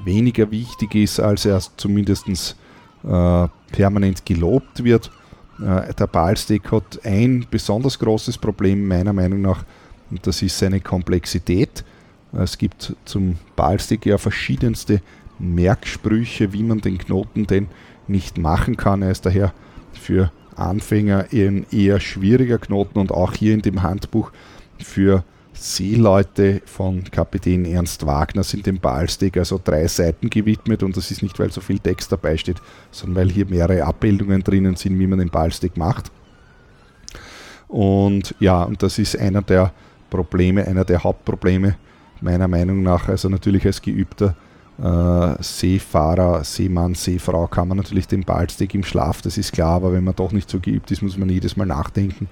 weniger 0.03 0.51
wichtig 0.51 0.95
ist, 0.95 1.19
als 1.19 1.45
er 1.45 1.59
zumindest 1.77 2.55
äh, 3.03 3.47
permanent 3.71 4.25
gelobt 4.25 4.83
wird. 4.83 5.11
Äh, 5.59 5.93
der 5.93 6.07
Ballstick 6.07 6.71
hat 6.71 6.99
ein 7.03 7.45
besonders 7.49 7.99
großes 7.99 8.37
Problem 8.37 8.87
meiner 8.87 9.13
Meinung 9.13 9.41
nach 9.41 9.63
und 10.11 10.25
das 10.27 10.41
ist 10.41 10.57
seine 10.57 10.79
Komplexität. 10.79 11.83
Es 12.33 12.57
gibt 12.57 12.95
zum 13.05 13.37
Ballstick 13.55 14.05
ja 14.05 14.17
verschiedenste 14.17 15.01
Merksprüche, 15.39 16.53
wie 16.53 16.63
man 16.63 16.81
den 16.81 16.97
Knoten 16.97 17.47
denn 17.47 17.67
nicht 18.07 18.37
machen 18.37 18.77
kann. 18.77 19.01
Er 19.01 19.11
ist 19.11 19.25
daher 19.25 19.53
für 19.93 20.31
Anfänger 20.55 21.27
ein 21.31 21.65
eher 21.71 21.99
schwieriger 21.99 22.57
Knoten 22.57 22.99
und 22.99 23.11
auch 23.11 23.33
hier 23.33 23.53
in 23.53 23.61
dem 23.61 23.83
Handbuch 23.83 24.31
für 24.79 25.23
Seeleute 25.55 26.61
von 26.65 27.03
Kapitän 27.05 27.65
Ernst 27.65 28.05
Wagner 28.05 28.43
sind 28.43 28.65
dem 28.65 28.79
Ballstick 28.79 29.37
also 29.37 29.59
drei 29.63 29.87
Seiten 29.87 30.29
gewidmet 30.29 30.83
und 30.83 30.95
das 30.97 31.11
ist 31.11 31.23
nicht, 31.23 31.39
weil 31.39 31.51
so 31.51 31.61
viel 31.61 31.79
Text 31.79 32.11
dabei 32.11 32.37
steht, 32.37 32.57
sondern 32.91 33.15
weil 33.15 33.31
hier 33.31 33.45
mehrere 33.45 33.83
Abbildungen 33.83 34.43
drinnen 34.43 34.75
sind, 34.75 34.99
wie 34.99 35.07
man 35.07 35.19
den 35.19 35.29
Ballstick 35.29 35.77
macht. 35.77 36.11
Und 37.67 38.35
ja, 38.39 38.63
und 38.63 38.83
das 38.83 38.99
ist 38.99 39.17
einer 39.17 39.41
der 39.41 39.71
Probleme, 40.09 40.65
einer 40.67 40.85
der 40.85 41.03
Hauptprobleme 41.03 41.75
meiner 42.21 42.47
Meinung 42.47 42.83
nach. 42.83 43.07
Also 43.07 43.29
natürlich 43.29 43.65
als 43.65 43.81
geübter 43.81 44.35
äh, 44.81 45.41
Seefahrer, 45.41 46.43
Seemann, 46.43 46.95
Seefrau 46.95 47.47
kann 47.47 47.67
man 47.67 47.77
natürlich 47.77 48.07
den 48.07 48.23
Ballstick 48.23 48.73
im 48.75 48.83
Schlaf, 48.83 49.21
das 49.21 49.37
ist 49.37 49.53
klar, 49.53 49.75
aber 49.75 49.93
wenn 49.93 50.03
man 50.03 50.15
doch 50.15 50.31
nicht 50.31 50.49
so 50.49 50.59
geübt 50.59 50.91
ist, 50.91 51.01
muss 51.01 51.17
man 51.17 51.29
jedes 51.29 51.55
Mal 51.55 51.65
nachdenken 51.65 52.27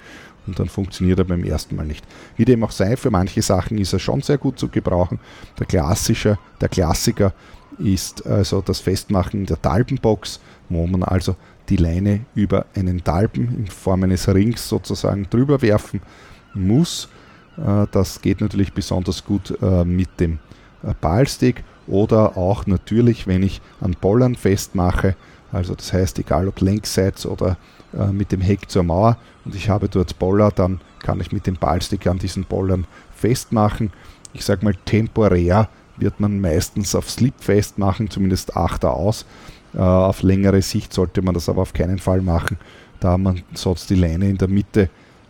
und 0.46 0.60
dann 0.60 0.68
funktioniert 0.68 1.20
er 1.20 1.26
beim 1.26 1.44
ersten 1.44 1.76
Mal 1.76 1.86
nicht. 1.86 2.06
Wie 2.36 2.46
dem 2.46 2.64
auch 2.64 2.72
sei, 2.72 2.98
für 2.98 3.12
manche 3.12 3.42
Sachen 3.42 3.78
ist 3.78 3.94
er 3.94 4.00
schon 4.00 4.22
sehr 4.22 4.38
gut 4.38 4.60
zu 4.60 4.68
gebrauchen. 4.68 5.20
Der 5.58 5.66
klassische, 5.66 6.38
der 6.60 6.70
Klassiker 6.70 7.34
ist 7.80 8.26
also 8.28 8.62
das 8.62 8.80
Festmachen 8.80 9.46
der 9.46 9.62
Talpenbox, 9.62 10.40
wo 10.70 10.86
man 10.86 11.04
also 11.04 11.36
die 11.70 11.78
Leine 11.78 12.26
über 12.36 12.66
einen 12.76 13.04
Talpen 13.04 13.58
in 13.58 13.68
Form 13.68 14.04
eines 14.04 14.28
Rings 14.28 14.68
sozusagen 14.68 15.28
drüber 15.30 15.62
werfen 15.62 16.02
muss. 16.54 17.08
Äh, 17.58 17.88
das 17.92 18.22
geht 18.22 18.42
natürlich 18.42 18.74
besonders 18.74 19.24
gut 19.24 19.58
äh, 19.62 19.86
mit 19.86 20.20
dem 20.20 20.40
äh, 20.84 20.94
Ballstick 21.00 21.64
oder 21.88 22.38
auch 22.38 22.66
natürlich, 22.66 23.28
wenn 23.28 23.44
ich 23.44 23.62
an 23.82 23.96
Bollern 24.00 24.36
festmache, 24.36 25.16
also 25.52 25.76
das 25.76 25.94
heißt, 25.94 26.20
egal 26.20 26.48
ob 26.48 26.62
längsseits 26.62 27.26
oder 27.26 27.58
äh, 27.98 28.08
mit 28.08 28.32
dem 28.32 28.42
Heck 28.42 28.70
zur 28.70 28.84
Mauer 28.84 29.18
und 29.46 29.56
ich 29.56 29.70
habe 29.70 29.90
dort 29.90 30.18
Boller, 30.18 30.52
dann 30.52 30.82
kann 31.02 31.20
ich 31.20 31.32
mit 31.32 31.46
dem 31.46 31.56
Ballstick 31.56 32.08
an 32.08 32.18
diesen 32.18 32.46
Bollern 32.46 32.88
festmachen. 33.16 33.92
Ich 34.34 34.46
sage 34.46 34.66
mal, 34.66 34.76
temporär 34.86 35.70
wird 35.98 36.20
man 36.20 36.42
meistens 36.42 36.96
auf 36.96 37.10
Slip 37.10 37.36
festmachen, 37.38 38.10
zumindest 38.10 38.58
Achter 38.58 38.94
aus. 38.94 39.26
Äh, 39.76 39.80
auf 39.80 40.24
längere 40.24 40.62
Sicht 40.62 40.94
sollte 40.94 41.22
man 41.22 41.34
das 41.34 41.50
aber 41.50 41.62
auf 41.62 41.74
keinen 41.74 42.00
Fall 42.00 42.22
machen, 42.22 42.58
da 43.00 43.18
man 43.18 43.44
sonst 43.54 43.90
die 43.90 43.96
Leine 43.96 44.30
in 44.30 44.38
der 44.38 44.48
Mitte, 44.48 44.90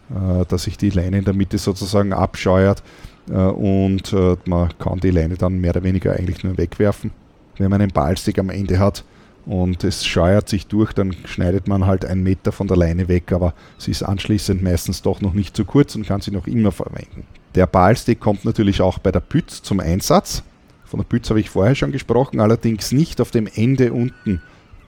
äh, 0.09 0.45
dass 0.47 0.63
sich 0.63 0.77
die 0.77 0.89
Leine 0.91 1.17
in 1.17 1.25
der 1.25 1.33
Mitte 1.33 1.57
sozusagen 1.57 2.13
abscheuert 2.13 2.83
und 3.31 4.11
äh, 4.13 4.35
man 4.45 4.69
kann 4.79 4.99
die 4.99 5.11
Leine 5.11 5.35
dann 5.35 5.59
mehr 5.59 5.71
oder 5.71 5.83
weniger 5.83 6.13
eigentlich 6.13 6.43
nur 6.43 6.57
wegwerfen. 6.57 7.11
Wenn 7.57 7.69
man 7.69 7.81
einen 7.81 7.91
Ballstick 7.91 8.39
am 8.39 8.49
Ende 8.49 8.79
hat, 8.79 9.03
und 9.45 9.83
es 9.83 10.05
scheuert 10.05 10.47
sich 10.47 10.67
durch, 10.67 10.93
dann 10.93 11.13
schneidet 11.25 11.67
man 11.67 11.85
halt 11.85 12.05
einen 12.05 12.23
Meter 12.23 12.51
von 12.51 12.67
der 12.67 12.77
Leine 12.77 13.07
weg, 13.07 13.31
aber 13.33 13.53
sie 13.77 13.91
ist 13.91 14.03
anschließend 14.03 14.63
meistens 14.63 15.01
doch 15.01 15.19
noch 15.19 15.33
nicht 15.33 15.55
zu 15.55 15.65
kurz 15.65 15.95
und 15.95 16.07
kann 16.07 16.21
sie 16.21 16.31
noch 16.31 16.47
immer 16.47 16.71
verwenden. 16.71 17.25
Der 17.55 17.67
Ballstick 17.67 18.19
kommt 18.19 18.45
natürlich 18.45 18.81
auch 18.81 18.99
bei 18.99 19.11
der 19.11 19.19
Pütz 19.19 19.61
zum 19.61 19.79
Einsatz. 19.79 20.43
Von 20.85 20.99
der 20.99 21.05
Pütz 21.05 21.29
habe 21.29 21.39
ich 21.39 21.49
vorher 21.49 21.75
schon 21.75 21.91
gesprochen, 21.91 22.39
allerdings 22.39 22.91
nicht 22.91 23.19
auf 23.19 23.31
dem 23.31 23.47
Ende 23.53 23.91
unten, 23.91 24.41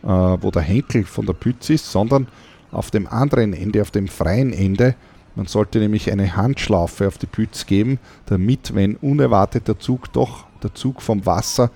äh, 0.04 0.08
wo 0.08 0.52
der 0.52 0.62
Henkel 0.62 1.04
von 1.04 1.26
der 1.26 1.34
Pütz 1.34 1.70
ist, 1.70 1.92
sondern 1.92 2.28
auf 2.72 2.92
dem 2.92 3.08
anderen 3.08 3.54
Ende, 3.54 3.82
auf 3.82 3.92
dem 3.92 4.08
freien 4.08 4.54
Ende. 4.54 4.96
Man 5.36 5.48
sollte 5.48 5.80
nämlich 5.80 6.12
eine 6.12 6.36
Handschlaufe 6.36 7.08
auf 7.08 7.18
die 7.18 7.28
Pütz 7.28 7.66
geben, 7.66 8.00
damit, 8.26 8.74
wenn 8.74 8.96
unerwartet 8.96 9.68
der 9.68 9.80
Zug 9.80 10.12
doch, 10.14 10.46
der 10.64 10.74
Zug 10.74 11.02
vom 11.02 11.26
Wasser 11.26 11.72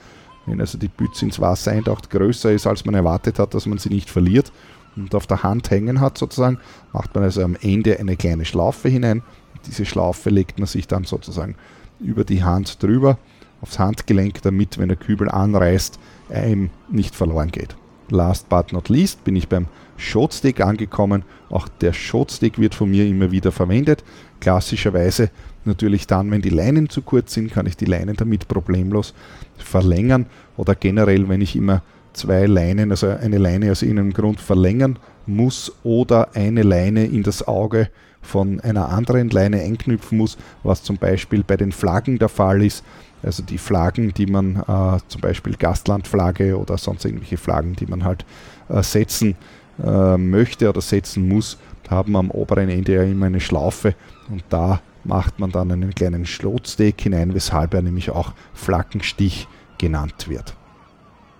wenn 0.49 0.59
also 0.59 0.77
die 0.77 0.87
Büchse 0.87 1.25
ins 1.25 1.39
Wasser 1.39 1.71
eintaucht, 1.71 2.09
größer 2.09 2.51
ist, 2.51 2.67
als 2.67 2.85
man 2.85 2.95
erwartet 2.95 3.39
hat, 3.39 3.53
dass 3.53 3.65
man 3.65 3.77
sie 3.77 3.89
nicht 3.89 4.09
verliert 4.09 4.51
und 4.95 5.13
auf 5.15 5.27
der 5.27 5.43
Hand 5.43 5.69
hängen 5.69 6.01
hat 6.01 6.17
sozusagen, 6.17 6.59
macht 6.91 7.13
man 7.15 7.23
also 7.23 7.43
am 7.43 7.55
Ende 7.61 7.99
eine 7.99 8.17
kleine 8.17 8.45
Schlaufe 8.45 8.89
hinein. 8.89 9.21
Diese 9.67 9.85
Schlaufe 9.85 10.29
legt 10.29 10.57
man 10.59 10.67
sich 10.67 10.87
dann 10.87 11.03
sozusagen 11.03 11.55
über 11.99 12.23
die 12.23 12.43
Hand 12.43 12.81
drüber, 12.81 13.17
aufs 13.61 13.77
Handgelenk, 13.77 14.41
damit, 14.41 14.77
wenn 14.77 14.87
der 14.87 14.97
Kübel 14.97 15.29
anreißt, 15.29 15.99
einem 16.29 16.69
nicht 16.89 17.15
verloren 17.15 17.51
geht. 17.51 17.75
Last 18.11 18.49
but 18.49 18.71
not 18.73 18.89
least 18.89 19.23
bin 19.23 19.35
ich 19.35 19.47
beim 19.47 19.67
Shotstick 19.97 20.61
angekommen. 20.61 21.23
Auch 21.49 21.67
der 21.67 21.93
Shotstick 21.93 22.57
wird 22.57 22.75
von 22.75 22.89
mir 22.89 23.05
immer 23.05 23.31
wieder 23.31 23.51
verwendet. 23.51 24.03
Klassischerweise 24.39 25.29
natürlich 25.65 26.07
dann, 26.07 26.31
wenn 26.31 26.41
die 26.41 26.49
Leinen 26.49 26.89
zu 26.89 27.01
kurz 27.01 27.33
sind, 27.33 27.51
kann 27.51 27.65
ich 27.65 27.77
die 27.77 27.85
Leinen 27.85 28.15
damit 28.15 28.47
problemlos 28.47 29.13
verlängern 29.57 30.25
oder 30.57 30.75
generell, 30.75 31.27
wenn 31.29 31.41
ich 31.41 31.55
immer 31.55 31.83
zwei 32.13 32.45
Leinen, 32.45 32.91
also 32.91 33.07
eine 33.07 33.37
Leine 33.37 33.71
aus 33.71 33.81
irgendeinem 33.81 34.13
Grund 34.13 34.39
verlängern 34.39 34.97
muss 35.25 35.71
oder 35.83 36.35
eine 36.35 36.63
Leine 36.63 37.05
in 37.05 37.23
das 37.23 37.47
Auge 37.47 37.89
von 38.21 38.59
einer 38.59 38.89
anderen 38.89 39.29
Leine 39.29 39.61
einknüpfen 39.61 40.17
muss, 40.17 40.37
was 40.63 40.83
zum 40.83 40.97
Beispiel 40.97 41.43
bei 41.45 41.57
den 41.57 41.71
Flaggen 41.71 42.19
der 42.19 42.29
Fall 42.29 42.63
ist. 42.63 42.83
Also 43.21 43.43
die 43.43 43.57
Flaggen, 43.57 44.13
die 44.13 44.25
man 44.25 44.55
äh, 44.55 44.99
zum 45.07 45.21
Beispiel 45.21 45.55
Gastlandflagge 45.55 46.57
oder 46.57 46.77
sonst 46.77 47.05
irgendwelche 47.05 47.37
Flaggen, 47.37 47.75
die 47.75 47.85
man 47.85 48.03
halt 48.03 48.25
äh, 48.69 48.81
setzen 48.81 49.35
äh, 49.83 50.17
möchte 50.17 50.69
oder 50.69 50.81
setzen 50.81 51.27
muss, 51.27 51.57
haben 51.89 52.15
am 52.15 52.31
oberen 52.31 52.69
Ende 52.69 52.95
ja 52.95 53.03
immer 53.03 53.25
eine 53.25 53.39
Schlaufe 53.39 53.95
und 54.29 54.43
da 54.49 54.79
macht 55.03 55.39
man 55.39 55.51
dann 55.51 55.71
einen 55.71 55.95
kleinen 55.95 56.25
Schlotsteak 56.25 57.01
hinein, 57.01 57.33
weshalb 57.33 57.73
er 57.73 57.81
nämlich 57.81 58.11
auch 58.11 58.33
Flaggenstich 58.53 59.47
genannt 59.77 60.29
wird. 60.29 60.55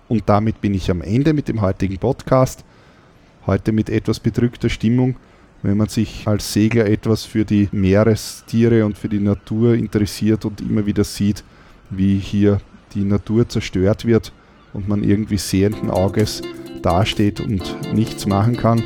Und 0.08 0.28
damit 0.28 0.60
bin 0.60 0.74
ich 0.74 0.90
am 0.90 1.02
Ende 1.02 1.32
mit 1.32 1.46
dem 1.46 1.60
heutigen 1.60 1.98
Podcast. 1.98 2.64
Heute 3.46 3.70
mit 3.70 3.88
etwas 3.88 4.18
bedrückter 4.18 4.68
Stimmung, 4.68 5.16
wenn 5.62 5.76
man 5.76 5.88
sich 5.88 6.26
als 6.26 6.52
Segler 6.52 6.86
etwas 6.86 7.24
für 7.24 7.44
die 7.44 7.68
Meerestiere 7.70 8.84
und 8.84 8.98
für 8.98 9.08
die 9.08 9.20
Natur 9.20 9.74
interessiert 9.74 10.44
und 10.44 10.60
immer 10.60 10.84
wieder 10.84 11.04
sieht, 11.04 11.44
wie 11.90 12.18
hier 12.18 12.60
die 12.94 13.04
Natur 13.04 13.48
zerstört 13.48 14.04
wird 14.04 14.32
und 14.72 14.88
man 14.88 15.04
irgendwie 15.04 15.38
sehenden 15.38 15.90
Auges 15.90 16.42
dasteht 16.82 17.40
und 17.40 17.94
nichts 17.94 18.26
machen 18.26 18.56
kann 18.56 18.82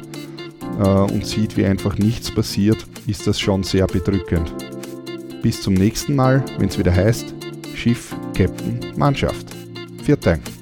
äh, 0.79 0.83
und 0.83 1.27
sieht, 1.27 1.57
wie 1.57 1.65
einfach 1.65 1.97
nichts 1.99 2.35
passiert, 2.35 2.85
ist 3.07 3.27
das 3.27 3.39
schon 3.39 3.63
sehr 3.63 3.87
bedrückend. 3.87 4.53
Bis 5.43 5.61
zum 5.63 5.75
nächsten 5.75 6.17
Mal, 6.17 6.45
wenn 6.59 6.69
es 6.69 6.79
wieder 6.79 6.95
heißt 6.95 7.35
Schiff, 7.75 8.15
Captain, 8.35 8.81
Mannschaft. 8.97 9.47
Vielen 10.03 10.21
Dank. 10.21 10.54